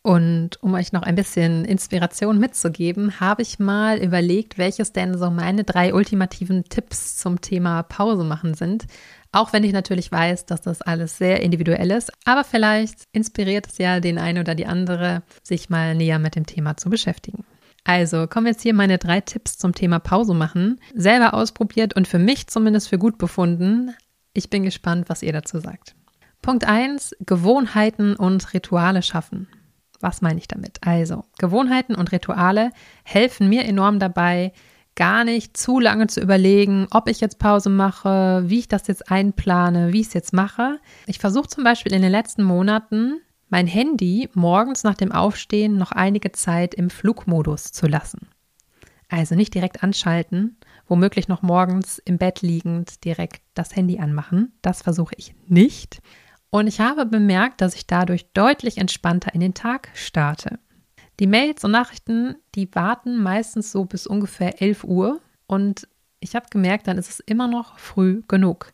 Und 0.02 0.64
um 0.64 0.74
euch 0.76 0.94
noch 0.94 1.02
ein 1.02 1.16
bisschen 1.16 1.66
Inspiration 1.66 2.40
mitzugeben, 2.40 3.20
habe 3.20 3.42
ich 3.42 3.60
mal 3.60 3.98
überlegt, 3.98 4.58
welches 4.58 4.94
denn 4.94 5.18
so 5.18 5.30
meine 5.30 5.66
drei 5.66 5.94
ultimativen 5.94 6.64
Tipps 6.64 7.18
zum 7.18 7.42
Thema 7.42 7.84
Pause 7.84 8.24
machen 8.24 8.54
sind. 8.54 8.86
Auch 9.34 9.52
wenn 9.52 9.66
ich 9.66 9.74
natürlich 9.74 10.12
weiß, 10.12 10.46
dass 10.46 10.62
das 10.62 10.82
alles 10.82 11.18
sehr 11.18 11.42
individuell 11.42 11.92
ist, 11.92 12.12
aber 12.26 12.44
vielleicht 12.44 13.04
inspiriert 13.12 13.68
es 13.68 13.78
ja 13.78 14.00
den 14.00 14.18
einen 14.18 14.40
oder 14.40 14.56
die 14.56 14.66
andere, 14.66 15.22
sich 15.44 15.70
mal 15.70 15.96
näher 15.96 16.18
mit 16.18 16.36
dem 16.36 16.46
Thema 16.46 16.78
zu 16.78 16.90
beschäftigen. 16.90 17.46
Also 17.84 18.28
kommen 18.28 18.48
jetzt 18.48 18.64
hier 18.64 18.74
meine 18.74 18.98
drei 18.98 19.20
Tipps 19.22 19.58
zum 19.58 19.76
Thema 19.76 20.00
Pause 20.00 20.34
machen. 20.34 20.80
Selber 20.94 21.34
ausprobiert 21.34 21.96
und 21.96 22.08
für 22.08 22.20
mich 22.20 22.48
zumindest 22.48 22.88
für 22.88 22.98
gut 22.98 23.18
befunden. 23.18 23.94
Ich 24.34 24.50
bin 24.50 24.64
gespannt, 24.64 25.10
was 25.10 25.24
ihr 25.24 25.34
dazu 25.34 25.60
sagt. 25.60 25.96
Punkt 26.42 26.66
1. 26.66 27.16
Gewohnheiten 27.26 28.16
und 28.16 28.54
Rituale 28.54 29.02
schaffen. 29.02 29.48
Was 30.00 30.22
meine 30.22 30.40
ich 30.40 30.48
damit? 30.48 30.80
Also, 30.86 31.26
Gewohnheiten 31.38 31.96
und 31.96 32.12
Rituale 32.12 32.72
helfen 33.04 33.50
mir 33.50 33.66
enorm 33.66 34.00
dabei, 34.00 34.54
gar 34.96 35.24
nicht 35.24 35.56
zu 35.56 35.80
lange 35.80 36.08
zu 36.08 36.20
überlegen, 36.22 36.88
ob 36.92 37.08
ich 37.08 37.22
jetzt 37.22 37.40
Pause 37.40 37.70
mache, 37.70 38.44
wie 38.46 38.60
ich 38.60 38.68
das 38.68 38.88
jetzt 38.88 39.10
einplane, 39.10 39.94
wie 39.94 40.02
ich 40.02 40.08
es 40.08 40.14
jetzt 40.14 40.34
mache. 40.34 40.80
Ich 41.08 41.20
versuche 41.20 41.48
zum 41.48 41.64
Beispiel 41.64 41.94
in 41.94 42.02
den 42.02 42.12
letzten 42.12 42.44
Monaten 42.44 43.22
mein 43.50 43.66
Handy 43.66 44.30
morgens 44.34 44.84
nach 44.84 44.96
dem 44.96 45.12
Aufstehen 45.12 45.78
noch 45.78 45.92
einige 45.92 46.32
Zeit 46.32 46.76
im 46.76 46.90
Flugmodus 46.90 47.72
zu 47.72 47.88
lassen. 47.88 48.28
Also 49.10 49.36
nicht 49.36 49.56
direkt 49.56 49.84
anschalten, 49.84 50.58
womöglich 50.88 51.28
noch 51.28 51.42
morgens 51.42 52.00
im 52.00 52.18
Bett 52.18 52.42
liegend 52.42 53.04
direkt 53.06 53.42
das 53.56 53.76
Handy 53.76 54.00
anmachen. 54.00 54.52
Das 54.62 54.84
versuche 54.84 55.16
ich 55.18 55.34
nicht, 55.48 56.02
und 56.52 56.68
ich 56.68 56.80
habe 56.80 57.06
bemerkt, 57.06 57.62
dass 57.62 57.76
ich 57.76 57.88
dadurch 57.88 58.32
deutlich 58.34 58.78
entspannter 58.78 59.34
in 59.34 59.42
den 59.42 59.54
Tag 59.54 59.90
starte. 59.94 60.60
Die 61.20 61.28
Mails 61.28 61.64
und 61.64 61.72
Nachrichten, 61.72 62.36
die 62.56 62.74
warten 62.74 63.22
meistens 63.22 63.72
so 63.72 63.86
bis 63.86 64.08
ungefähr 64.08 64.62
11 64.62 64.84
Uhr 64.84 65.22
und 65.48 65.88
ich 66.22 66.36
habe 66.36 66.48
gemerkt, 66.50 66.88
dann 66.88 66.98
ist 66.98 67.10
es 67.10 67.20
immer 67.20 67.48
noch 67.48 67.78
früh 67.78 68.22
genug. 68.28 68.72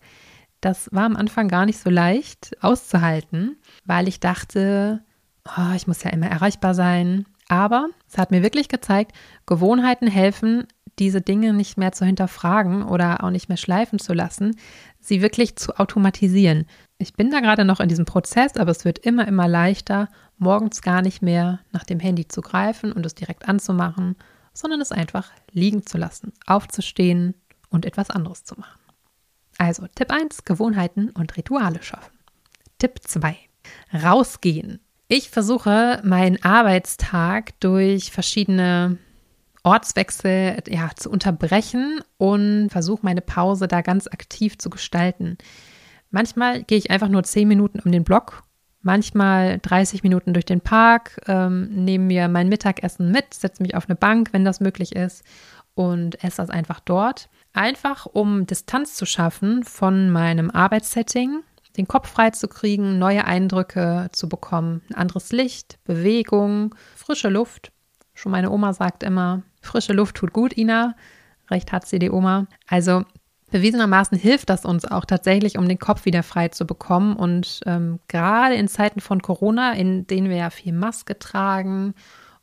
Das 0.62 0.90
war 0.92 1.06
am 1.06 1.16
Anfang 1.16 1.48
gar 1.48 1.66
nicht 1.66 1.80
so 1.80 1.90
leicht 1.90 2.56
auszuhalten, 2.62 3.58
weil 3.86 4.08
ich 4.08 4.20
dachte, 4.20 5.04
oh, 5.46 5.74
ich 5.76 5.86
muss 5.88 6.04
ja 6.04 6.12
immer 6.12 6.28
erreichbar 6.28 6.74
sein. 6.74 7.26
Aber 7.48 7.90
es 8.08 8.18
hat 8.18 8.32
mir 8.32 8.42
wirklich 8.42 8.70
gezeigt, 8.70 9.12
Gewohnheiten 9.46 10.08
helfen, 10.08 10.66
diese 10.98 11.22
Dinge 11.22 11.54
nicht 11.54 11.78
mehr 11.78 11.92
zu 11.92 12.06
hinterfragen 12.06 12.84
oder 12.84 13.24
auch 13.24 13.30
nicht 13.30 13.50
mehr 13.50 13.58
schleifen 13.58 14.00
zu 14.00 14.14
lassen, 14.14 14.56
sie 15.00 15.22
wirklich 15.22 15.56
zu 15.56 15.78
automatisieren. 15.78 16.66
Ich 16.97 17.13
bin 17.13 17.29
da 17.29 17.41
gerade 17.41 17.65
noch 17.65 17.79
in 17.79 17.89
diesem 17.89 18.05
Prozess, 18.05 18.55
aber 18.55 18.71
es 18.71 18.86
wird 18.86 18.99
immer, 18.99 19.27
immer 19.27 19.47
leichter, 19.47 20.08
morgens 20.38 20.81
gar 20.81 21.01
nicht 21.01 21.21
mehr 21.21 21.60
nach 21.71 21.84
dem 21.84 21.99
Handy 21.99 22.27
zu 22.27 22.41
greifen 22.41 22.93
und 22.93 23.05
es 23.05 23.15
direkt 23.15 23.49
anzumachen, 23.49 24.15
sondern 24.53 24.79
es 24.79 24.91
einfach 24.91 25.29
liegen 25.51 25.86
zu 25.86 25.97
lassen, 25.97 26.31
aufzustehen 26.45 27.36
und 27.69 27.86
etwas 27.86 28.10
anderes 28.10 28.45
zu 28.45 28.55
machen. 28.55 28.79
Also 29.58 29.88
Tipp 29.93 30.12
1, 30.12 30.45
Gewohnheiten 30.45 31.10
und 31.10 31.36
Rituale 31.36 31.84
schaffen. 31.84 32.13
Tipp 32.79 32.99
2, 33.03 33.38
rausgehen. 33.93 34.79
Ich 35.08 35.29
versuche 35.29 36.01
meinen 36.03 36.41
Arbeitstag 36.43 37.60
durch 37.60 38.12
verschiedene 38.12 38.97
Ortswechsel 39.63 40.63
ja, 40.67 40.89
zu 40.95 41.10
unterbrechen 41.10 42.01
und 42.17 42.69
versuche 42.69 43.01
meine 43.03 43.21
Pause 43.21 43.67
da 43.67 43.81
ganz 43.81 44.08
aktiv 44.08 44.58
zu 44.58 44.69
gestalten. 44.69 45.38
Manchmal 46.15 46.63
gehe 46.63 46.78
ich 46.78 46.91
einfach 46.91 47.10
nur 47.10 47.23
zehn 47.23 47.45
Minuten 47.45 47.82
um 47.82 47.91
den 47.91 48.06
Block, 48.06 48.43
manchmal 48.82 49.60
30 49.60 50.01
Minuten 50.01 50.32
durch 50.32 50.45
den 50.45 50.62
Park, 50.62 51.19
ähm, 51.28 51.67
nehme 51.84 52.06
mir 52.06 52.30
mein 52.30 52.47
Mittagessen 52.47 53.12
mit, 53.12 53.34
setze 53.34 53.62
mich 53.62 53.75
auf 53.75 53.89
eine 53.89 53.97
Bank, 53.97 54.30
wenn 54.32 54.45
das 54.45 54.62
möglich 54.62 54.95
ist, 54.95 55.25
und 55.73 56.23
esse 56.23 56.38
das 56.38 56.49
einfach 56.49 56.80
dort. 56.80 57.28
Einfach 57.51 58.06
um 58.06 58.45
Distanz 58.45 58.95
zu 58.95 59.06
schaffen 59.06 59.65
von 59.65 60.10
meinem 60.10 60.49
Arbeitssetting, 60.51 61.41
den 61.75 61.86
Kopf 61.86 62.10
frei 62.10 62.30
zu 62.30 62.47
kriegen, 62.47 62.97
neue 62.97 63.25
Eindrücke 63.25 64.08
zu 64.13 64.30
bekommen, 64.30 64.84
ein 64.89 64.95
anderes 64.95 65.34
Licht, 65.34 65.80
Bewegung, 65.84 66.75
frische 66.95 67.28
Luft. 67.28 67.73
Schon 68.13 68.32
meine 68.32 68.51
Oma 68.51 68.71
sagt 68.71 69.04
immer, 69.04 69.43
Frische 69.62 69.91
Luft 69.91 70.15
tut 70.15 70.32
gut, 70.32 70.58
Ina. 70.58 70.95
Recht 71.51 71.73
hat 71.73 71.86
sie 71.86 71.99
die 71.99 72.10
Oma. 72.10 72.47
Also 72.69 73.04
bewiesenermaßen 73.51 74.17
hilft 74.17 74.49
das 74.49 74.65
uns 74.65 74.86
auch 74.86 75.05
tatsächlich, 75.05 75.58
um 75.58 75.67
den 75.67 75.79
Kopf 75.79 76.05
wieder 76.05 76.23
frei 76.23 76.49
zu 76.49 76.65
bekommen. 76.65 77.15
Und 77.15 77.62
ähm, 77.65 77.99
gerade 78.08 78.55
in 78.55 78.67
Zeiten 78.67 79.01
von 79.01 79.21
Corona, 79.21 79.73
in 79.73 80.08
denen 80.08 80.29
wir 80.29 80.38
ja 80.38 80.49
viel 80.49 80.73
Maske 80.73 81.17
tragen 81.19 81.93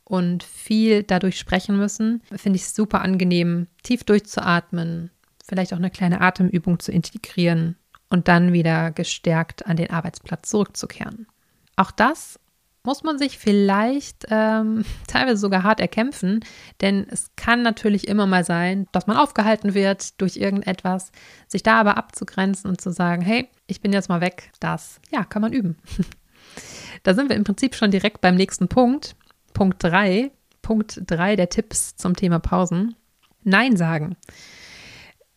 und 0.03 0.43
viel 0.43 1.03
dadurch 1.03 1.37
sprechen 1.37 1.77
müssen, 1.77 2.21
finde 2.35 2.57
ich 2.57 2.63
es 2.63 2.75
super 2.75 3.01
angenehm, 3.01 3.67
tief 3.83 4.03
durchzuatmen, 4.03 5.11
vielleicht 5.45 5.73
auch 5.73 5.77
eine 5.77 5.91
kleine 5.91 6.21
Atemübung 6.21 6.79
zu 6.79 6.91
integrieren 6.91 7.77
und 8.09 8.27
dann 8.27 8.53
wieder 8.53 8.91
gestärkt 8.91 9.65
an 9.65 9.77
den 9.77 9.89
Arbeitsplatz 9.89 10.49
zurückzukehren. 10.49 11.27
Auch 11.75 11.91
das 11.91 12.39
muss 12.83 13.03
man 13.03 13.17
sich 13.17 13.37
vielleicht 13.37 14.25
ähm, 14.29 14.85
teilweise 15.07 15.37
sogar 15.37 15.63
hart 15.63 15.79
erkämpfen, 15.79 16.41
denn 16.81 17.07
es 17.09 17.31
kann 17.35 17.61
natürlich 17.61 18.07
immer 18.07 18.27
mal 18.27 18.43
sein, 18.43 18.87
dass 18.91 19.07
man 19.07 19.17
aufgehalten 19.17 19.73
wird 19.73 20.19
durch 20.21 20.37
irgendetwas, 20.37 21.11
sich 21.47 21.63
da 21.63 21.79
aber 21.79 21.97
abzugrenzen 21.97 22.69
und 22.69 22.81
zu 22.81 22.91
sagen, 22.91 23.21
hey, 23.21 23.49
ich 23.67 23.81
bin 23.81 23.93
jetzt 23.93 24.09
mal 24.09 24.21
weg, 24.21 24.51
das, 24.59 24.99
ja, 25.11 25.23
kann 25.23 25.41
man 25.41 25.53
üben. 25.53 25.77
da 27.03 27.13
sind 27.13 27.29
wir 27.29 27.35
im 27.35 27.43
Prinzip 27.43 27.75
schon 27.75 27.91
direkt 27.91 28.21
beim 28.21 28.35
nächsten 28.35 28.67
Punkt, 28.67 29.15
Punkt 29.53 29.83
3, 29.83 30.31
Punkt 30.61 31.01
3 31.05 31.35
der 31.35 31.49
Tipps 31.49 31.95
zum 31.95 32.15
Thema 32.15 32.39
Pausen. 32.39 32.95
Nein 33.43 33.75
sagen. 33.75 34.15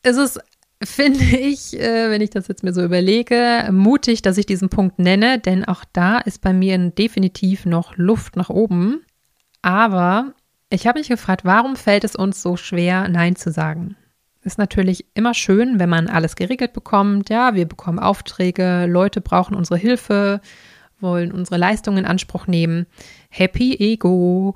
Es 0.02 0.16
ist 0.16 0.40
finde 0.84 1.24
ich, 1.24 1.78
äh, 1.78 2.10
wenn 2.10 2.20
ich 2.20 2.30
das 2.30 2.48
jetzt 2.48 2.62
mir 2.62 2.72
so 2.72 2.84
überlege, 2.84 3.68
mutig, 3.72 4.22
dass 4.22 4.38
ich 4.38 4.46
diesen 4.46 4.68
Punkt 4.68 4.98
nenne, 4.98 5.38
denn 5.38 5.64
auch 5.64 5.84
da 5.92 6.18
ist 6.18 6.42
bei 6.42 6.52
mir 6.52 6.76
definitiv 6.90 7.64
noch 7.64 7.96
Luft 7.96 8.36
nach 8.36 8.50
oben. 8.50 9.00
Aber 9.62 10.34
ich 10.68 10.86
habe 10.86 10.98
mich 10.98 11.08
gefragt, 11.08 11.44
warum 11.44 11.76
fällt 11.76 12.04
es 12.04 12.16
uns 12.16 12.42
so 12.42 12.56
schwer, 12.56 13.08
Nein 13.08 13.36
zu 13.36 13.50
sagen? 13.50 13.96
Ist 14.42 14.58
natürlich 14.58 15.06
immer 15.14 15.34
schön, 15.34 15.80
wenn 15.80 15.88
man 15.88 16.08
alles 16.08 16.36
geregelt 16.36 16.72
bekommt. 16.72 17.30
Ja, 17.30 17.54
wir 17.54 17.66
bekommen 17.66 17.98
Aufträge, 17.98 18.86
Leute 18.86 19.20
brauchen 19.20 19.56
unsere 19.56 19.78
Hilfe, 19.78 20.40
wollen 21.00 21.32
unsere 21.32 21.56
Leistung 21.56 21.96
in 21.96 22.04
Anspruch 22.04 22.46
nehmen. 22.46 22.86
Happy 23.28 23.74
Ego. 23.74 24.54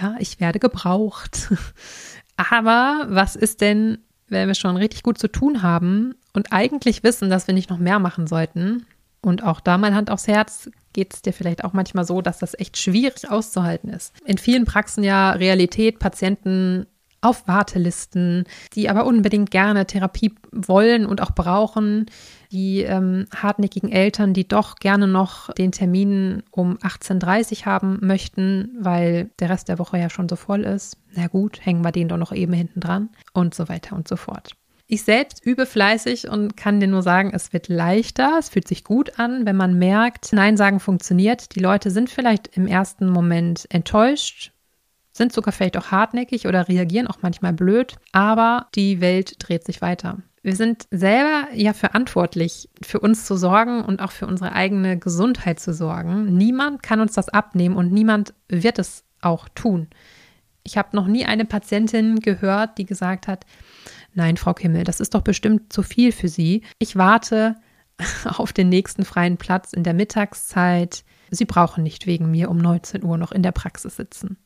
Ja, 0.00 0.16
ich 0.20 0.40
werde 0.40 0.58
gebraucht. 0.58 1.52
Aber 2.36 3.06
was 3.08 3.36
ist 3.36 3.60
denn, 3.60 3.98
wenn 4.28 4.48
wir 4.48 4.54
schon 4.54 4.76
richtig 4.76 5.02
gut 5.02 5.18
zu 5.18 5.28
tun 5.28 5.62
haben 5.62 6.14
und 6.32 6.52
eigentlich 6.52 7.02
wissen, 7.02 7.30
dass 7.30 7.46
wir 7.46 7.54
nicht 7.54 7.70
noch 7.70 7.78
mehr 7.78 7.98
machen 7.98 8.26
sollten. 8.26 8.86
Und 9.22 9.42
auch 9.42 9.60
da 9.60 9.76
mal 9.78 9.94
Hand 9.94 10.10
aufs 10.10 10.28
Herz, 10.28 10.70
geht 10.92 11.14
es 11.14 11.22
dir 11.22 11.32
vielleicht 11.32 11.64
auch 11.64 11.72
manchmal 11.72 12.04
so, 12.04 12.22
dass 12.22 12.38
das 12.38 12.58
echt 12.58 12.76
schwierig 12.76 13.28
auszuhalten 13.28 13.90
ist. 13.90 14.12
In 14.24 14.38
vielen 14.38 14.64
Praxen 14.64 15.02
ja 15.04 15.32
Realität, 15.32 15.98
Patienten 15.98 16.86
auf 17.20 17.48
Wartelisten, 17.48 18.44
die 18.74 18.88
aber 18.88 19.06
unbedingt 19.06 19.50
gerne 19.50 19.86
Therapie 19.86 20.34
wollen 20.52 21.06
und 21.06 21.20
auch 21.20 21.32
brauchen, 21.32 22.06
die 22.52 22.82
ähm, 22.82 23.26
hartnäckigen 23.34 23.90
Eltern, 23.90 24.32
die 24.32 24.46
doch 24.46 24.76
gerne 24.76 25.08
noch 25.08 25.52
den 25.54 25.72
Termin 25.72 26.42
um 26.50 26.76
18.30 26.78 27.60
Uhr 27.60 27.66
haben 27.66 27.98
möchten, 28.02 28.76
weil 28.78 29.30
der 29.40 29.50
Rest 29.50 29.68
der 29.68 29.78
Woche 29.78 29.98
ja 29.98 30.10
schon 30.10 30.28
so 30.28 30.36
voll 30.36 30.62
ist. 30.62 30.98
Na 31.14 31.26
gut, 31.26 31.64
hängen 31.64 31.84
wir 31.84 31.92
den 31.92 32.08
doch 32.08 32.18
noch 32.18 32.32
eben 32.32 32.52
hinten 32.52 32.80
dran 32.80 33.10
und 33.32 33.54
so 33.54 33.68
weiter 33.68 33.96
und 33.96 34.06
so 34.06 34.16
fort. 34.16 34.52
Ich 34.88 35.02
selbst 35.02 35.44
übe 35.44 35.66
fleißig 35.66 36.28
und 36.28 36.56
kann 36.56 36.78
dir 36.78 36.86
nur 36.86 37.02
sagen, 37.02 37.32
es 37.34 37.52
wird 37.52 37.68
leichter, 37.68 38.36
es 38.38 38.50
fühlt 38.50 38.68
sich 38.68 38.84
gut 38.84 39.18
an, 39.18 39.44
wenn 39.44 39.56
man 39.56 39.76
merkt, 39.78 40.32
Nein 40.32 40.56
sagen 40.56 40.78
funktioniert. 40.78 41.56
Die 41.56 41.60
Leute 41.60 41.90
sind 41.90 42.08
vielleicht 42.08 42.56
im 42.56 42.68
ersten 42.68 43.08
Moment 43.08 43.66
enttäuscht, 43.70 44.52
sind 45.16 45.32
sogar 45.32 45.52
vielleicht 45.52 45.76
auch 45.76 45.90
hartnäckig 45.90 46.46
oder 46.46 46.68
reagieren 46.68 47.06
auch 47.06 47.18
manchmal 47.22 47.52
blöd, 47.52 47.96
aber 48.12 48.68
die 48.74 49.00
Welt 49.00 49.36
dreht 49.38 49.64
sich 49.64 49.82
weiter. 49.82 50.18
Wir 50.42 50.54
sind 50.54 50.86
selber 50.92 51.48
ja 51.54 51.72
verantwortlich, 51.72 52.68
für 52.80 53.00
uns 53.00 53.24
zu 53.26 53.36
sorgen 53.36 53.84
und 53.84 54.00
auch 54.00 54.12
für 54.12 54.28
unsere 54.28 54.52
eigene 54.52 54.96
Gesundheit 54.96 55.58
zu 55.58 55.74
sorgen. 55.74 56.36
Niemand 56.36 56.84
kann 56.84 57.00
uns 57.00 57.14
das 57.14 57.28
abnehmen 57.28 57.76
und 57.76 57.92
niemand 57.92 58.32
wird 58.48 58.78
es 58.78 59.02
auch 59.20 59.48
tun. 59.48 59.88
Ich 60.62 60.76
habe 60.76 60.94
noch 60.94 61.08
nie 61.08 61.24
eine 61.24 61.46
Patientin 61.46 62.20
gehört, 62.20 62.78
die 62.78 62.86
gesagt 62.86 63.26
hat, 63.26 63.44
nein, 64.14 64.36
Frau 64.36 64.54
Kimmel, 64.54 64.84
das 64.84 65.00
ist 65.00 65.14
doch 65.14 65.22
bestimmt 65.22 65.72
zu 65.72 65.82
viel 65.82 66.12
für 66.12 66.28
Sie. 66.28 66.62
Ich 66.78 66.94
warte 66.94 67.56
auf 68.24 68.52
den 68.52 68.68
nächsten 68.68 69.04
freien 69.04 69.38
Platz 69.38 69.72
in 69.72 69.82
der 69.82 69.94
Mittagszeit. 69.94 71.04
Sie 71.30 71.44
brauchen 71.44 71.82
nicht 71.82 72.06
wegen 72.06 72.30
mir 72.30 72.50
um 72.50 72.58
19 72.58 73.02
Uhr 73.02 73.18
noch 73.18 73.32
in 73.32 73.42
der 73.42 73.52
Praxis 73.52 73.96
sitzen. 73.96 74.36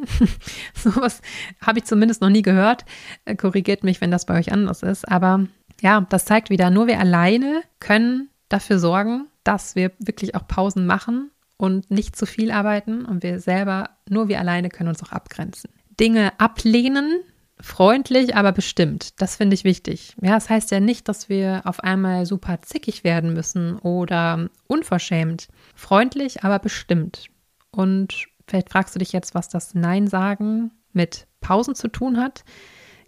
Mm, 0.00 0.24
sowas 0.74 1.20
habe 1.60 1.78
ich 1.78 1.84
zumindest 1.84 2.20
noch 2.20 2.30
nie 2.30 2.42
gehört. 2.42 2.84
Äh, 3.24 3.36
korrigiert 3.36 3.84
mich, 3.84 4.00
wenn 4.00 4.10
das 4.10 4.26
bei 4.26 4.38
euch 4.38 4.52
anders 4.52 4.82
ist. 4.82 5.08
Aber 5.08 5.46
ja, 5.80 6.06
das 6.08 6.24
zeigt 6.24 6.50
wieder, 6.50 6.70
nur 6.70 6.86
wir 6.86 6.98
alleine 6.98 7.62
können 7.80 8.28
dafür 8.48 8.78
sorgen, 8.78 9.26
dass 9.44 9.74
wir 9.76 9.92
wirklich 9.98 10.34
auch 10.34 10.46
Pausen 10.46 10.86
machen 10.86 11.30
und 11.56 11.90
nicht 11.90 12.16
zu 12.16 12.26
viel 12.26 12.50
arbeiten. 12.50 13.04
Und 13.04 13.22
wir 13.22 13.40
selber, 13.40 13.90
nur 14.08 14.28
wir 14.28 14.38
alleine 14.38 14.70
können 14.70 14.88
uns 14.88 15.02
auch 15.02 15.12
abgrenzen. 15.12 15.70
Dinge 16.00 16.38
ablehnen, 16.38 17.20
freundlich, 17.60 18.36
aber 18.36 18.52
bestimmt. 18.52 19.20
Das 19.20 19.36
finde 19.36 19.54
ich 19.54 19.64
wichtig. 19.64 20.14
Ja, 20.20 20.34
das 20.34 20.48
heißt 20.48 20.70
ja 20.70 20.80
nicht, 20.80 21.08
dass 21.08 21.28
wir 21.28 21.62
auf 21.64 21.80
einmal 21.80 22.24
super 22.24 22.62
zickig 22.62 23.04
werden 23.04 23.32
müssen 23.32 23.78
oder 23.78 24.48
unverschämt. 24.66 25.48
Freundlich, 25.74 26.44
aber 26.44 26.58
bestimmt. 26.58 27.26
Und 27.70 28.26
Vielleicht 28.48 28.70
fragst 28.70 28.94
du 28.94 28.98
dich 28.98 29.12
jetzt, 29.12 29.34
was 29.34 29.48
das 29.48 29.74
Nein 29.74 30.06
sagen 30.06 30.70
mit 30.92 31.26
Pausen 31.40 31.74
zu 31.74 31.88
tun 31.88 32.18
hat. 32.18 32.44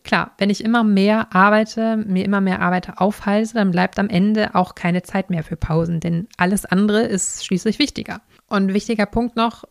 Klar, 0.03 0.33
wenn 0.39 0.51
ich 0.51 0.65
immer 0.65 0.83
mehr 0.83 1.35
arbeite, 1.35 1.97
mir 1.97 2.25
immer 2.25 2.41
mehr 2.41 2.61
Arbeit 2.61 2.99
aufhalte, 2.99 3.55
dann 3.55 3.71
bleibt 3.71 3.99
am 3.99 4.09
Ende 4.09 4.55
auch 4.55 4.75
keine 4.75 5.03
Zeit 5.03 5.29
mehr 5.29 5.45
für 5.45 5.57
Pausen, 5.57 6.01
denn 6.01 6.27
alles 6.39 6.65
andere 6.65 7.03
ist 7.03 7.45
schließlich 7.45 7.79
wichtiger. 7.79 8.23
Und 8.47 8.73
wichtiger 8.73 9.07
Punkt 9.07 9.37
noch, 9.37 9.65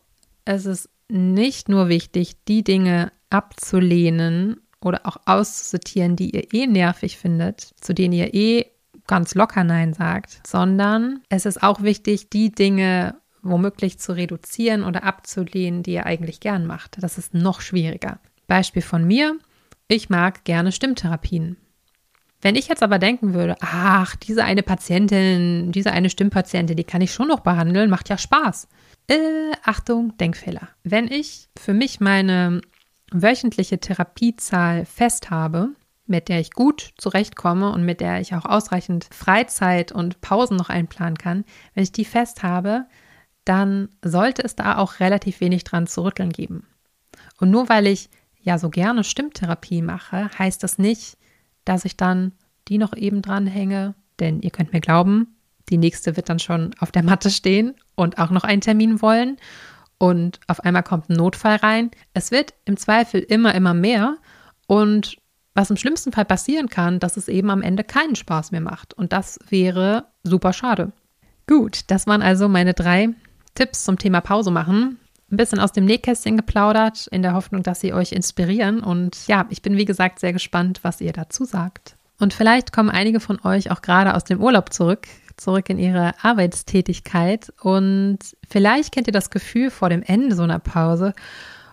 es 0.44 0.66
ist 0.66 0.88
nicht 1.08 1.68
nur 1.68 1.88
wichtig, 1.88 2.44
die 2.46 2.62
Dinge 2.62 3.10
abzulehnen 3.30 4.60
oder 4.80 5.00
auch 5.04 5.16
auszusortieren, 5.26 6.16
die 6.16 6.30
ihr 6.30 6.54
eh 6.54 6.66
nervig 6.66 7.18
findet, 7.18 7.60
zu 7.80 7.92
denen 7.92 8.14
ihr 8.14 8.32
eh 8.32 8.66
ganz 9.06 9.34
locker 9.34 9.64
Nein 9.64 9.92
sagt, 9.92 10.46
sondern 10.46 11.20
es 11.28 11.44
ist 11.44 11.62
auch 11.62 11.82
wichtig, 11.82 12.30
die 12.30 12.52
Dinge 12.52 13.19
womöglich 13.42 13.98
zu 13.98 14.12
reduzieren 14.12 14.84
oder 14.84 15.04
abzulehnen, 15.04 15.82
die 15.82 15.92
ihr 15.92 16.06
eigentlich 16.06 16.40
gern 16.40 16.66
macht. 16.66 17.02
Das 17.02 17.18
ist 17.18 17.34
noch 17.34 17.60
schwieriger. 17.60 18.18
Beispiel 18.46 18.82
von 18.82 19.04
mir, 19.04 19.38
ich 19.88 20.10
mag 20.10 20.44
gerne 20.44 20.72
Stimmtherapien. 20.72 21.56
Wenn 22.42 22.56
ich 22.56 22.68
jetzt 22.68 22.82
aber 22.82 22.98
denken 22.98 23.34
würde, 23.34 23.56
ach, 23.60 24.16
diese 24.16 24.44
eine 24.44 24.62
Patientin, 24.62 25.72
diese 25.72 25.92
eine 25.92 26.08
Stimmpatientin, 26.08 26.76
die 26.76 26.84
kann 26.84 27.02
ich 27.02 27.12
schon 27.12 27.28
noch 27.28 27.40
behandeln, 27.40 27.90
macht 27.90 28.08
ja 28.08 28.16
Spaß. 28.16 28.66
Äh, 29.08 29.52
Achtung, 29.62 30.16
Denkfehler. 30.16 30.68
Wenn 30.82 31.08
ich 31.08 31.48
für 31.58 31.74
mich 31.74 32.00
meine 32.00 32.62
wöchentliche 33.12 33.78
Therapiezahl 33.78 34.86
fest 34.86 35.30
habe, 35.30 35.70
mit 36.06 36.28
der 36.28 36.40
ich 36.40 36.52
gut 36.52 36.92
zurechtkomme 36.96 37.70
und 37.70 37.84
mit 37.84 38.00
der 38.00 38.20
ich 38.20 38.34
auch 38.34 38.44
ausreichend 38.44 39.06
Freizeit 39.12 39.92
und 39.92 40.20
Pausen 40.20 40.56
noch 40.56 40.70
einplanen 40.70 41.18
kann, 41.18 41.44
wenn 41.74 41.82
ich 41.82 41.92
die 41.92 42.04
fest 42.04 42.42
habe, 42.42 42.86
dann 43.44 43.88
sollte 44.02 44.42
es 44.44 44.56
da 44.56 44.76
auch 44.76 45.00
relativ 45.00 45.40
wenig 45.40 45.64
dran 45.64 45.86
zu 45.86 46.02
rütteln 46.04 46.30
geben. 46.30 46.66
Und 47.38 47.50
nur 47.50 47.68
weil 47.68 47.86
ich 47.86 48.10
ja 48.42 48.58
so 48.58 48.70
gerne 48.70 49.04
Stimmtherapie 49.04 49.82
mache, 49.82 50.30
heißt 50.38 50.62
das 50.62 50.78
nicht, 50.78 51.16
dass 51.64 51.84
ich 51.84 51.96
dann 51.96 52.32
die 52.68 52.78
noch 52.78 52.94
eben 52.96 53.22
dranhänge, 53.22 53.94
denn 54.18 54.40
ihr 54.40 54.50
könnt 54.50 54.72
mir 54.72 54.80
glauben, 54.80 55.36
die 55.68 55.78
nächste 55.78 56.16
wird 56.16 56.28
dann 56.28 56.38
schon 56.38 56.74
auf 56.78 56.92
der 56.92 57.02
Matte 57.02 57.30
stehen 57.30 57.74
und 57.94 58.18
auch 58.18 58.30
noch 58.30 58.44
einen 58.44 58.60
Termin 58.60 59.02
wollen 59.02 59.36
und 59.98 60.40
auf 60.46 60.60
einmal 60.64 60.82
kommt 60.82 61.08
ein 61.08 61.16
Notfall 61.16 61.56
rein. 61.56 61.90
Es 62.14 62.30
wird 62.30 62.54
im 62.64 62.76
Zweifel 62.76 63.20
immer, 63.20 63.54
immer 63.54 63.74
mehr 63.74 64.16
und 64.66 65.16
was 65.54 65.70
im 65.70 65.76
schlimmsten 65.76 66.12
Fall 66.12 66.24
passieren 66.24 66.68
kann, 66.68 67.00
dass 67.00 67.16
es 67.16 67.28
eben 67.28 67.50
am 67.50 67.62
Ende 67.62 67.84
keinen 67.84 68.16
Spaß 68.16 68.52
mehr 68.52 68.60
macht 68.60 68.94
und 68.94 69.12
das 69.12 69.38
wäre 69.48 70.06
super 70.22 70.52
schade. 70.52 70.92
Gut, 71.46 71.82
das 71.88 72.06
waren 72.06 72.22
also 72.22 72.48
meine 72.48 72.74
drei 72.74 73.10
Tipps 73.54 73.84
zum 73.84 73.98
Thema 73.98 74.20
Pause 74.20 74.50
machen 74.50 74.98
ein 75.30 75.36
bisschen 75.36 75.60
aus 75.60 75.72
dem 75.72 75.84
Nähkästchen 75.84 76.36
geplaudert, 76.36 77.06
in 77.08 77.22
der 77.22 77.34
Hoffnung, 77.34 77.62
dass 77.62 77.80
sie 77.80 77.94
euch 77.94 78.12
inspirieren. 78.12 78.80
Und 78.80 79.26
ja, 79.28 79.46
ich 79.50 79.62
bin 79.62 79.76
wie 79.76 79.84
gesagt 79.84 80.18
sehr 80.18 80.32
gespannt, 80.32 80.80
was 80.82 81.00
ihr 81.00 81.12
dazu 81.12 81.44
sagt. 81.44 81.96
Und 82.18 82.34
vielleicht 82.34 82.72
kommen 82.72 82.90
einige 82.90 83.20
von 83.20 83.40
euch 83.44 83.70
auch 83.70 83.80
gerade 83.80 84.14
aus 84.14 84.24
dem 84.24 84.42
Urlaub 84.42 84.72
zurück, 84.72 85.06
zurück 85.36 85.70
in 85.70 85.78
ihre 85.78 86.12
Arbeitstätigkeit. 86.22 87.52
Und 87.62 88.18
vielleicht 88.48 88.92
kennt 88.92 89.06
ihr 89.06 89.12
das 89.12 89.30
Gefühl 89.30 89.70
vor 89.70 89.88
dem 89.88 90.02
Ende 90.02 90.34
so 90.34 90.42
einer 90.42 90.58
Pause, 90.58 91.14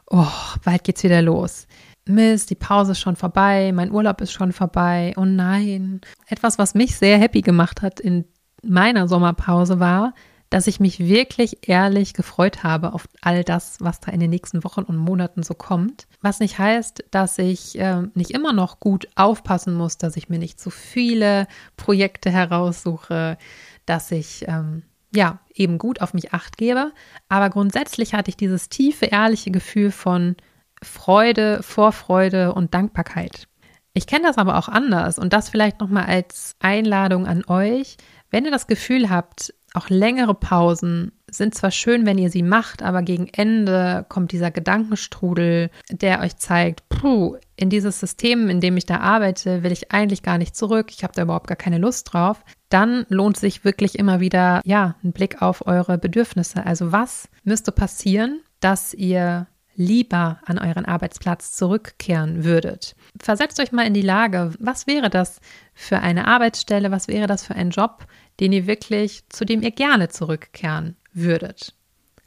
oh, 0.05 0.27
bald 0.63 0.83
geht's 0.83 1.03
wieder 1.03 1.21
los. 1.21 1.67
Mist, 2.05 2.49
die 2.49 2.55
Pause 2.55 2.93
ist 2.93 2.99
schon 2.99 3.17
vorbei, 3.17 3.71
mein 3.73 3.91
Urlaub 3.91 4.21
ist 4.21 4.31
schon 4.31 4.53
vorbei. 4.53 5.13
Oh 5.17 5.25
nein. 5.25 5.99
Etwas, 6.27 6.57
was 6.57 6.75
mich 6.75 6.95
sehr 6.95 7.17
happy 7.17 7.41
gemacht 7.41 7.81
hat 7.81 7.99
in 7.99 8.23
meiner 8.63 9.07
Sommerpause 9.09 9.79
war, 9.79 10.13
dass 10.49 10.67
ich 10.67 10.79
mich 10.79 10.99
wirklich 10.99 11.67
ehrlich 11.67 12.13
gefreut 12.13 12.63
habe 12.63 12.93
auf 12.93 13.07
all 13.21 13.43
das, 13.43 13.77
was 13.79 13.99
da 13.99 14.11
in 14.11 14.19
den 14.19 14.29
nächsten 14.29 14.63
Wochen 14.63 14.83
und 14.83 14.97
Monaten 14.97 15.43
so 15.43 15.53
kommt. 15.53 16.07
Was 16.21 16.39
nicht 16.39 16.57
heißt, 16.57 17.03
dass 17.11 17.37
ich 17.37 17.77
äh, 17.79 18.03
nicht 18.13 18.31
immer 18.31 18.53
noch 18.53 18.79
gut 18.79 19.07
aufpassen 19.15 19.73
muss, 19.73 19.97
dass 19.97 20.15
ich 20.15 20.29
mir 20.29 20.39
nicht 20.39 20.59
zu 20.59 20.69
viele 20.69 21.47
Projekte 21.75 22.31
heraussuche, 22.31 23.37
dass 23.85 24.11
ich 24.11 24.45
ähm, 24.47 24.83
ja 25.13 25.39
eben 25.53 25.77
gut 25.77 26.01
auf 26.01 26.13
mich 26.13 26.33
acht 26.33 26.57
gebe. 26.57 26.91
Aber 27.27 27.49
grundsätzlich 27.49 28.13
hatte 28.13 28.29
ich 28.29 28.37
dieses 28.37 28.69
tiefe, 28.69 29.05
ehrliche 29.07 29.51
Gefühl 29.51 29.91
von 29.91 30.35
Freude, 30.81 31.61
Vorfreude 31.63 32.53
und 32.53 32.73
Dankbarkeit. 32.73 33.47
Ich 33.93 34.05
kenne 34.05 34.27
das 34.27 34.37
aber 34.37 34.57
auch 34.57 34.69
anders 34.69 35.17
und 35.17 35.33
das 35.33 35.49
vielleicht 35.49 35.79
nochmal 35.79 36.05
als 36.05 36.55
Einladung 36.59 37.25
an 37.25 37.43
euch. 37.47 37.97
Wenn 38.29 38.45
ihr 38.45 38.51
das 38.51 38.67
Gefühl 38.67 39.09
habt, 39.09 39.53
auch 39.73 39.89
längere 39.89 40.33
Pausen 40.33 41.11
sind 41.29 41.53
zwar 41.53 41.71
schön, 41.71 42.05
wenn 42.05 42.17
ihr 42.17 42.29
sie 42.29 42.41
macht, 42.41 42.81
aber 42.81 43.01
gegen 43.01 43.27
Ende 43.27 44.05
kommt 44.07 44.31
dieser 44.31 44.49
Gedankenstrudel, 44.49 45.69
der 45.91 46.21
euch 46.21 46.37
zeigt, 46.37 46.87
puh, 46.87 47.35
in 47.57 47.69
dieses 47.69 47.99
System, 47.99 48.49
in 48.49 48.61
dem 48.61 48.77
ich 48.77 48.85
da 48.85 48.99
arbeite, 48.99 49.63
will 49.63 49.71
ich 49.71 49.91
eigentlich 49.91 50.23
gar 50.23 50.37
nicht 50.37 50.55
zurück, 50.55 50.87
ich 50.91 51.03
habe 51.03 51.13
da 51.13 51.23
überhaupt 51.23 51.47
gar 51.47 51.57
keine 51.57 51.79
Lust 51.79 52.13
drauf. 52.13 52.43
Dann 52.69 53.05
lohnt 53.09 53.37
sich 53.37 53.65
wirklich 53.65 53.99
immer 53.99 54.19
wieder, 54.19 54.61
ja, 54.63 54.95
ein 55.03 55.11
Blick 55.11 55.41
auf 55.41 55.67
eure 55.67 55.97
Bedürfnisse. 55.97 56.65
Also 56.65 56.91
was 56.91 57.27
müsste 57.43 57.71
passieren, 57.71 58.41
dass 58.61 58.93
ihr 58.93 59.47
lieber 59.77 60.39
an 60.45 60.57
euren 60.57 60.85
Arbeitsplatz 60.85 61.51
zurückkehren 61.51 62.43
würdet. 62.43 62.95
Versetzt 63.19 63.59
euch 63.59 63.71
mal 63.71 63.85
in 63.85 63.93
die 63.93 64.01
Lage, 64.01 64.51
was 64.59 64.87
wäre 64.87 65.11
das 65.11 65.39
für 65.75 65.99
eine 65.99 66.27
Arbeitsstelle, 66.27 66.89
was 66.89 67.07
wäre 67.07 67.27
das 67.27 67.45
für 67.45 67.53
ein 67.53 67.69
Job, 67.69 68.07
den 68.39 68.51
ihr 68.51 68.67
wirklich, 68.67 69.23
zu 69.29 69.45
dem 69.45 69.61
ihr 69.61 69.71
gerne 69.71 70.09
zurückkehren 70.09 70.95
würdet. 71.13 71.73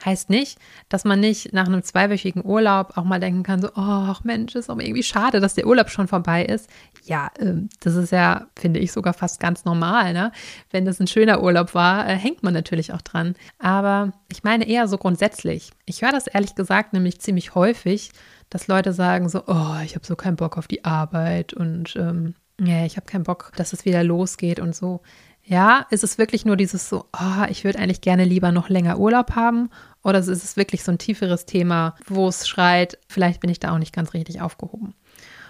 Heißt 0.05 0.31
nicht, 0.31 0.59
dass 0.88 1.05
man 1.05 1.20
nicht 1.20 1.53
nach 1.53 1.66
einem 1.66 1.83
zweiwöchigen 1.83 2.44
Urlaub 2.44 2.96
auch 2.96 3.05
mal 3.05 3.20
denken 3.20 3.42
kann, 3.42 3.61
so, 3.61 3.68
oh 3.77 4.14
Mensch, 4.25 4.55
ist 4.55 4.70
aber 4.70 4.83
irgendwie 4.83 5.03
schade, 5.03 5.40
dass 5.40 5.55
der 5.55 5.66
Urlaub 5.66 5.90
schon 5.90 6.09
vorbei 6.09 6.44
ist. 6.44 6.70
Ja, 7.05 7.31
ähm, 7.38 7.68
das 7.81 7.96
ist 7.96 8.11
ja, 8.11 8.46
finde 8.59 8.81
ich, 8.81 8.92
sogar 8.92 9.12
fast 9.12 9.40
ganz 9.40 9.66
normal. 9.66 10.14
Ne? 10.14 10.33
Wenn 10.70 10.87
das 10.87 11.01
ein 11.01 11.07
schöner 11.07 11.42
Urlaub 11.42 11.75
war, 11.75 12.09
äh, 12.09 12.16
hängt 12.16 12.42
man 12.42 12.55
natürlich 12.55 12.94
auch 12.94 13.03
dran. 13.03 13.35
Aber 13.59 14.12
ich 14.33 14.42
meine 14.42 14.66
eher 14.66 14.88
so 14.88 14.96
grundsätzlich. 14.96 15.70
Ich 15.85 16.01
höre 16.01 16.12
das 16.12 16.27
ehrlich 16.27 16.55
gesagt 16.55 16.94
nämlich 16.94 17.20
ziemlich 17.20 17.55
häufig, 17.55 18.11
dass 18.49 18.68
Leute 18.68 18.94
sagen 18.94 19.29
so, 19.29 19.42
oh, 19.46 19.77
ich 19.85 19.94
habe 19.96 20.07
so 20.07 20.16
keinen 20.16 20.37
Bock 20.37 20.57
auf 20.57 20.66
die 20.66 20.85
Arbeit 20.85 21.53
und 21.53 21.94
ähm, 21.96 22.35
ja, 22.59 22.85
ich 22.85 22.96
habe 22.96 23.07
keinen 23.07 23.25
Bock, 23.25 23.53
dass 23.57 23.73
es 23.73 23.85
wieder 23.85 24.03
losgeht 24.03 24.61
und 24.61 24.75
so. 24.75 25.03
Ja, 25.50 25.84
ist 25.90 26.04
es 26.04 26.16
wirklich 26.16 26.44
nur 26.44 26.56
dieses 26.56 26.88
so, 26.88 27.06
oh, 27.12 27.44
ich 27.48 27.64
würde 27.64 27.80
eigentlich 27.80 28.02
gerne 28.02 28.22
lieber 28.22 28.52
noch 28.52 28.68
länger 28.68 29.00
Urlaub 29.00 29.34
haben? 29.34 29.68
Oder 30.04 30.20
ist 30.20 30.28
es 30.28 30.56
wirklich 30.56 30.84
so 30.84 30.92
ein 30.92 30.98
tieferes 30.98 31.44
Thema, 31.44 31.96
wo 32.06 32.28
es 32.28 32.46
schreit, 32.46 32.98
vielleicht 33.08 33.40
bin 33.40 33.50
ich 33.50 33.58
da 33.58 33.72
auch 33.72 33.78
nicht 33.78 33.92
ganz 33.92 34.14
richtig 34.14 34.40
aufgehoben? 34.40 34.94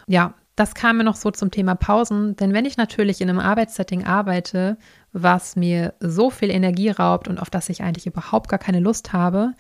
Ja, 0.07 0.33
das 0.57 0.75
kam 0.75 0.97
mir 0.97 1.05
noch 1.05 1.17
so 1.17 1.31
zum 1.31 1.51
Thema 1.51 1.75
Pausen, 1.75 2.35
denn 2.37 2.55
wenn 2.55 2.65
ich 2.65 2.79
natürlich 2.79 3.21
in 3.21 3.29
einem 3.29 3.41
Arbeitssetting 3.41 4.07
arbeite, 4.07 4.79
was 5.13 5.55
mir 5.55 5.93
so 6.01 6.31
viel 6.31 6.49
Energie 6.49 6.89
raubt 6.89 7.29
und 7.29 7.39
auf 7.39 7.51
das 7.51 7.69
ich 7.69 7.83
eigentlich 7.83 8.07
überhaupt 8.07 8.49
gar 8.49 8.59
keine 8.59 8.81
Lust 8.81 9.13
habe, 9.13 9.53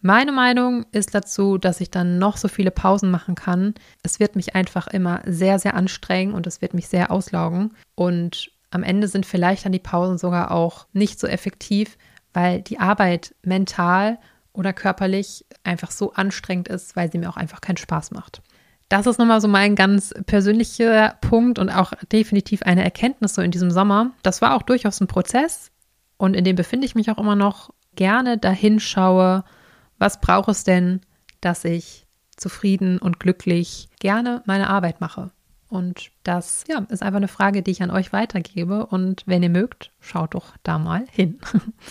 meine 0.00 0.30
Meinung 0.30 0.86
ist 0.92 1.12
dazu, 1.12 1.58
dass 1.58 1.80
ich 1.80 1.90
dann 1.90 2.20
noch 2.20 2.36
so 2.36 2.46
viele 2.46 2.70
Pausen 2.70 3.10
machen 3.10 3.34
kann. 3.34 3.74
Es 4.04 4.20
wird 4.20 4.36
mich 4.36 4.54
einfach 4.54 4.86
immer 4.86 5.22
sehr, 5.26 5.58
sehr 5.58 5.74
anstrengen 5.74 6.34
und 6.34 6.46
es 6.46 6.62
wird 6.62 6.72
mich 6.72 6.86
sehr 6.86 7.10
auslaugen. 7.10 7.74
Und 7.96 8.52
am 8.72 8.82
Ende 8.82 9.06
sind 9.06 9.26
vielleicht 9.26 9.64
dann 9.64 9.72
die 9.72 9.78
Pausen 9.78 10.18
sogar 10.18 10.50
auch 10.50 10.86
nicht 10.92 11.20
so 11.20 11.26
effektiv, 11.26 11.98
weil 12.32 12.62
die 12.62 12.80
Arbeit 12.80 13.34
mental 13.42 14.18
oder 14.54 14.72
körperlich 14.72 15.44
einfach 15.62 15.90
so 15.90 16.14
anstrengend 16.14 16.68
ist, 16.68 16.96
weil 16.96 17.12
sie 17.12 17.18
mir 17.18 17.28
auch 17.28 17.36
einfach 17.36 17.60
keinen 17.60 17.76
Spaß 17.76 18.10
macht. 18.12 18.42
Das 18.88 19.06
ist 19.06 19.18
nochmal 19.18 19.40
so 19.40 19.48
mein 19.48 19.76
ganz 19.76 20.14
persönlicher 20.26 21.16
Punkt 21.20 21.58
und 21.58 21.70
auch 21.70 21.92
definitiv 22.10 22.62
eine 22.62 22.82
Erkenntnis 22.82 23.34
so 23.34 23.42
in 23.42 23.50
diesem 23.50 23.70
Sommer. 23.70 24.10
Das 24.22 24.42
war 24.42 24.54
auch 24.54 24.62
durchaus 24.62 25.00
ein 25.00 25.06
Prozess 25.06 25.70
und 26.16 26.34
in 26.34 26.44
dem 26.44 26.56
befinde 26.56 26.86
ich 26.86 26.94
mich 26.94 27.10
auch 27.10 27.18
immer 27.18 27.36
noch 27.36 27.70
gerne 27.94 28.38
dahin 28.38 28.80
schaue, 28.80 29.44
was 29.98 30.20
braucht 30.20 30.48
es 30.48 30.64
denn, 30.64 31.00
dass 31.42 31.64
ich 31.64 32.06
zufrieden 32.36 32.98
und 32.98 33.20
glücklich 33.20 33.88
gerne 34.00 34.42
meine 34.46 34.68
Arbeit 34.68 35.00
mache. 35.00 35.30
Und 35.72 36.10
das 36.22 36.64
ja, 36.68 36.84
ist 36.90 37.02
einfach 37.02 37.16
eine 37.16 37.28
Frage, 37.28 37.62
die 37.62 37.70
ich 37.70 37.82
an 37.82 37.90
euch 37.90 38.12
weitergebe. 38.12 38.84
Und 38.84 39.22
wenn 39.24 39.42
ihr 39.42 39.48
mögt, 39.48 39.90
schaut 40.00 40.34
doch 40.34 40.54
da 40.62 40.78
mal 40.78 41.06
hin. 41.10 41.38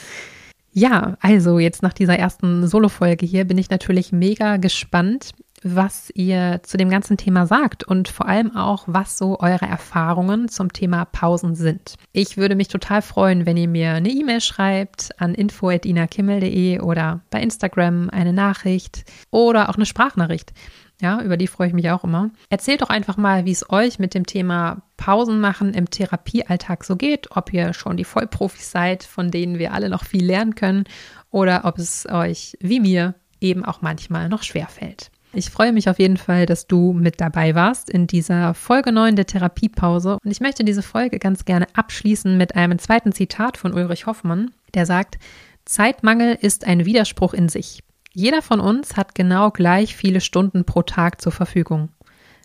ja, 0.71 1.17
also 1.19 1.57
jetzt 1.57 1.81
nach 1.81 1.93
dieser 1.93 2.15
ersten 2.15 2.67
Solo-Folge 2.67 3.25
hier 3.25 3.43
bin 3.45 3.57
ich 3.57 3.71
natürlich 3.71 4.11
mega 4.11 4.57
gespannt, 4.57 5.31
was 5.63 6.11
ihr 6.13 6.61
zu 6.63 6.77
dem 6.77 6.89
ganzen 6.89 7.17
Thema 7.17 7.47
sagt 7.47 7.83
und 7.83 8.07
vor 8.07 8.27
allem 8.27 8.55
auch, 8.55 8.83
was 8.85 9.17
so 9.17 9.39
eure 9.39 9.65
Erfahrungen 9.65 10.47
zum 10.47 10.71
Thema 10.71 11.05
Pausen 11.05 11.55
sind. 11.55 11.95
Ich 12.13 12.37
würde 12.37 12.55
mich 12.55 12.67
total 12.67 13.01
freuen, 13.01 13.47
wenn 13.47 13.57
ihr 13.57 13.67
mir 13.67 13.93
eine 13.93 14.09
E-Mail 14.09 14.41
schreibt 14.41 15.19
an 15.19 15.33
info.inakimmel.de 15.33 16.81
oder 16.81 17.21
bei 17.31 17.41
Instagram 17.41 18.09
eine 18.11 18.33
Nachricht 18.33 19.05
oder 19.31 19.69
auch 19.69 19.75
eine 19.75 19.85
Sprachnachricht. 19.87 20.53
Ja, 21.01 21.21
über 21.21 21.35
die 21.35 21.47
freue 21.47 21.67
ich 21.67 21.73
mich 21.73 21.89
auch 21.89 22.03
immer. 22.03 22.29
Erzählt 22.49 22.83
doch 22.83 22.89
einfach 22.89 23.17
mal, 23.17 23.45
wie 23.45 23.51
es 23.51 23.69
euch 23.71 23.97
mit 23.97 24.13
dem 24.13 24.27
Thema 24.27 24.83
Pausen 24.97 25.41
machen 25.41 25.73
im 25.73 25.89
Therapiealltag 25.89 26.83
so 26.83 26.95
geht, 26.95 27.35
ob 27.35 27.51
ihr 27.51 27.73
schon 27.73 27.97
die 27.97 28.03
Vollprofis 28.03 28.69
seid, 28.69 29.03
von 29.03 29.31
denen 29.31 29.57
wir 29.57 29.73
alle 29.73 29.89
noch 29.89 30.05
viel 30.05 30.23
lernen 30.23 30.53
können, 30.53 30.83
oder 31.31 31.65
ob 31.65 31.79
es 31.79 32.07
euch 32.07 32.55
wie 32.59 32.79
mir 32.79 33.15
eben 33.39 33.65
auch 33.65 33.81
manchmal 33.81 34.29
noch 34.29 34.43
schwer 34.43 34.67
fällt. 34.67 35.09
Ich 35.33 35.49
freue 35.49 35.71
mich 35.71 35.89
auf 35.89 35.97
jeden 35.97 36.17
Fall, 36.17 36.45
dass 36.45 36.67
du 36.67 36.93
mit 36.93 37.19
dabei 37.19 37.55
warst 37.55 37.89
in 37.89 38.05
dieser 38.05 38.53
Folge 38.53 38.91
9 38.91 39.15
der 39.15 39.25
Therapiepause. 39.25 40.17
Und 40.23 40.29
ich 40.29 40.41
möchte 40.41 40.63
diese 40.63 40.81
Folge 40.83 41.19
ganz 41.19 41.45
gerne 41.45 41.67
abschließen 41.73 42.37
mit 42.37 42.55
einem 42.55 42.77
zweiten 42.77 43.13
Zitat 43.13 43.57
von 43.57 43.73
Ulrich 43.73 44.05
Hoffmann, 44.05 44.51
der 44.73 44.85
sagt, 44.85 45.17
Zeitmangel 45.65 46.37
ist 46.39 46.67
ein 46.67 46.85
Widerspruch 46.85 47.33
in 47.33 47.47
sich. 47.47 47.81
Jeder 48.13 48.41
von 48.41 48.59
uns 48.59 48.97
hat 48.97 49.15
genau 49.15 49.51
gleich 49.51 49.95
viele 49.95 50.19
Stunden 50.19 50.65
pro 50.65 50.81
Tag 50.81 51.21
zur 51.21 51.31
Verfügung. 51.31 51.89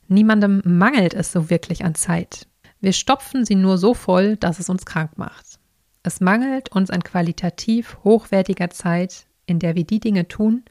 Niemandem 0.09 0.63
mangelt 0.65 1.15
es 1.15 1.33
so 1.33 1.51
wirklich 1.51 1.85
an 1.85 1.97
Zeit. 1.97 2.47
Wir 2.81 2.93
stopfen 2.93 3.45
sie 3.45 3.57
nur 3.57 3.77
so 3.77 3.93
voll, 3.93 4.37
dass 4.37 4.61
es 4.61 4.69
uns 4.69 4.87
krank 4.87 5.19
macht. 5.19 5.59
Es 6.05 6.21
mangelt 6.21 6.71
uns 6.71 6.91
an 6.91 7.03
qualitativ 7.03 7.99
hochwertiger 8.05 8.71
Zeit, 8.71 9.27
in 9.47 9.59
der 9.59 9.75
wir 9.75 9.85
die 9.85 9.99
Dinge 9.99 10.29
tun, 10.29 10.65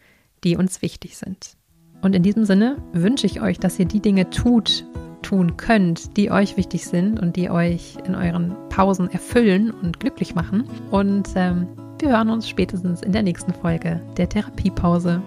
die 0.46 0.56
uns 0.56 0.82
wichtig 0.82 1.18
sind. 1.18 1.58
Und 2.02 2.16
in 2.16 2.24
diesem 2.24 2.46
Sinne 2.46 2.78
wünsche 2.94 3.26
ich 3.26 3.42
euch, 3.42 3.60
dass 3.60 3.78
ihr 3.80 3.86
die 3.86 4.00
Dinge 4.00 4.30
tut, 4.30 4.86
tun 5.24 5.58
könnt, 5.58 6.16
die 6.16 6.32
euch 6.32 6.56
wichtig 6.56 6.86
sind 6.86 7.20
und 7.20 7.36
die 7.36 7.50
euch 7.50 7.98
in 8.06 8.16
euren 8.16 8.56
Pausen 8.70 9.10
erfüllen 9.12 9.72
und 9.72 10.00
glücklich 10.00 10.36
machen. 10.36 10.70
Und 10.92 11.28
ähm, 11.36 11.68
wir 12.00 12.10
hören 12.10 12.30
uns 12.30 12.48
spätestens 12.48 13.02
in 13.02 13.12
der 13.12 13.24
nächsten 13.24 13.54
Folge 13.54 14.02
der 14.18 14.30
Therapiepause. 14.30 15.22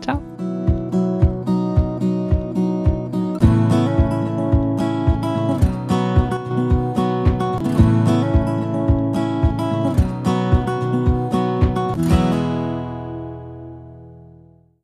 Ciao. 0.00 0.20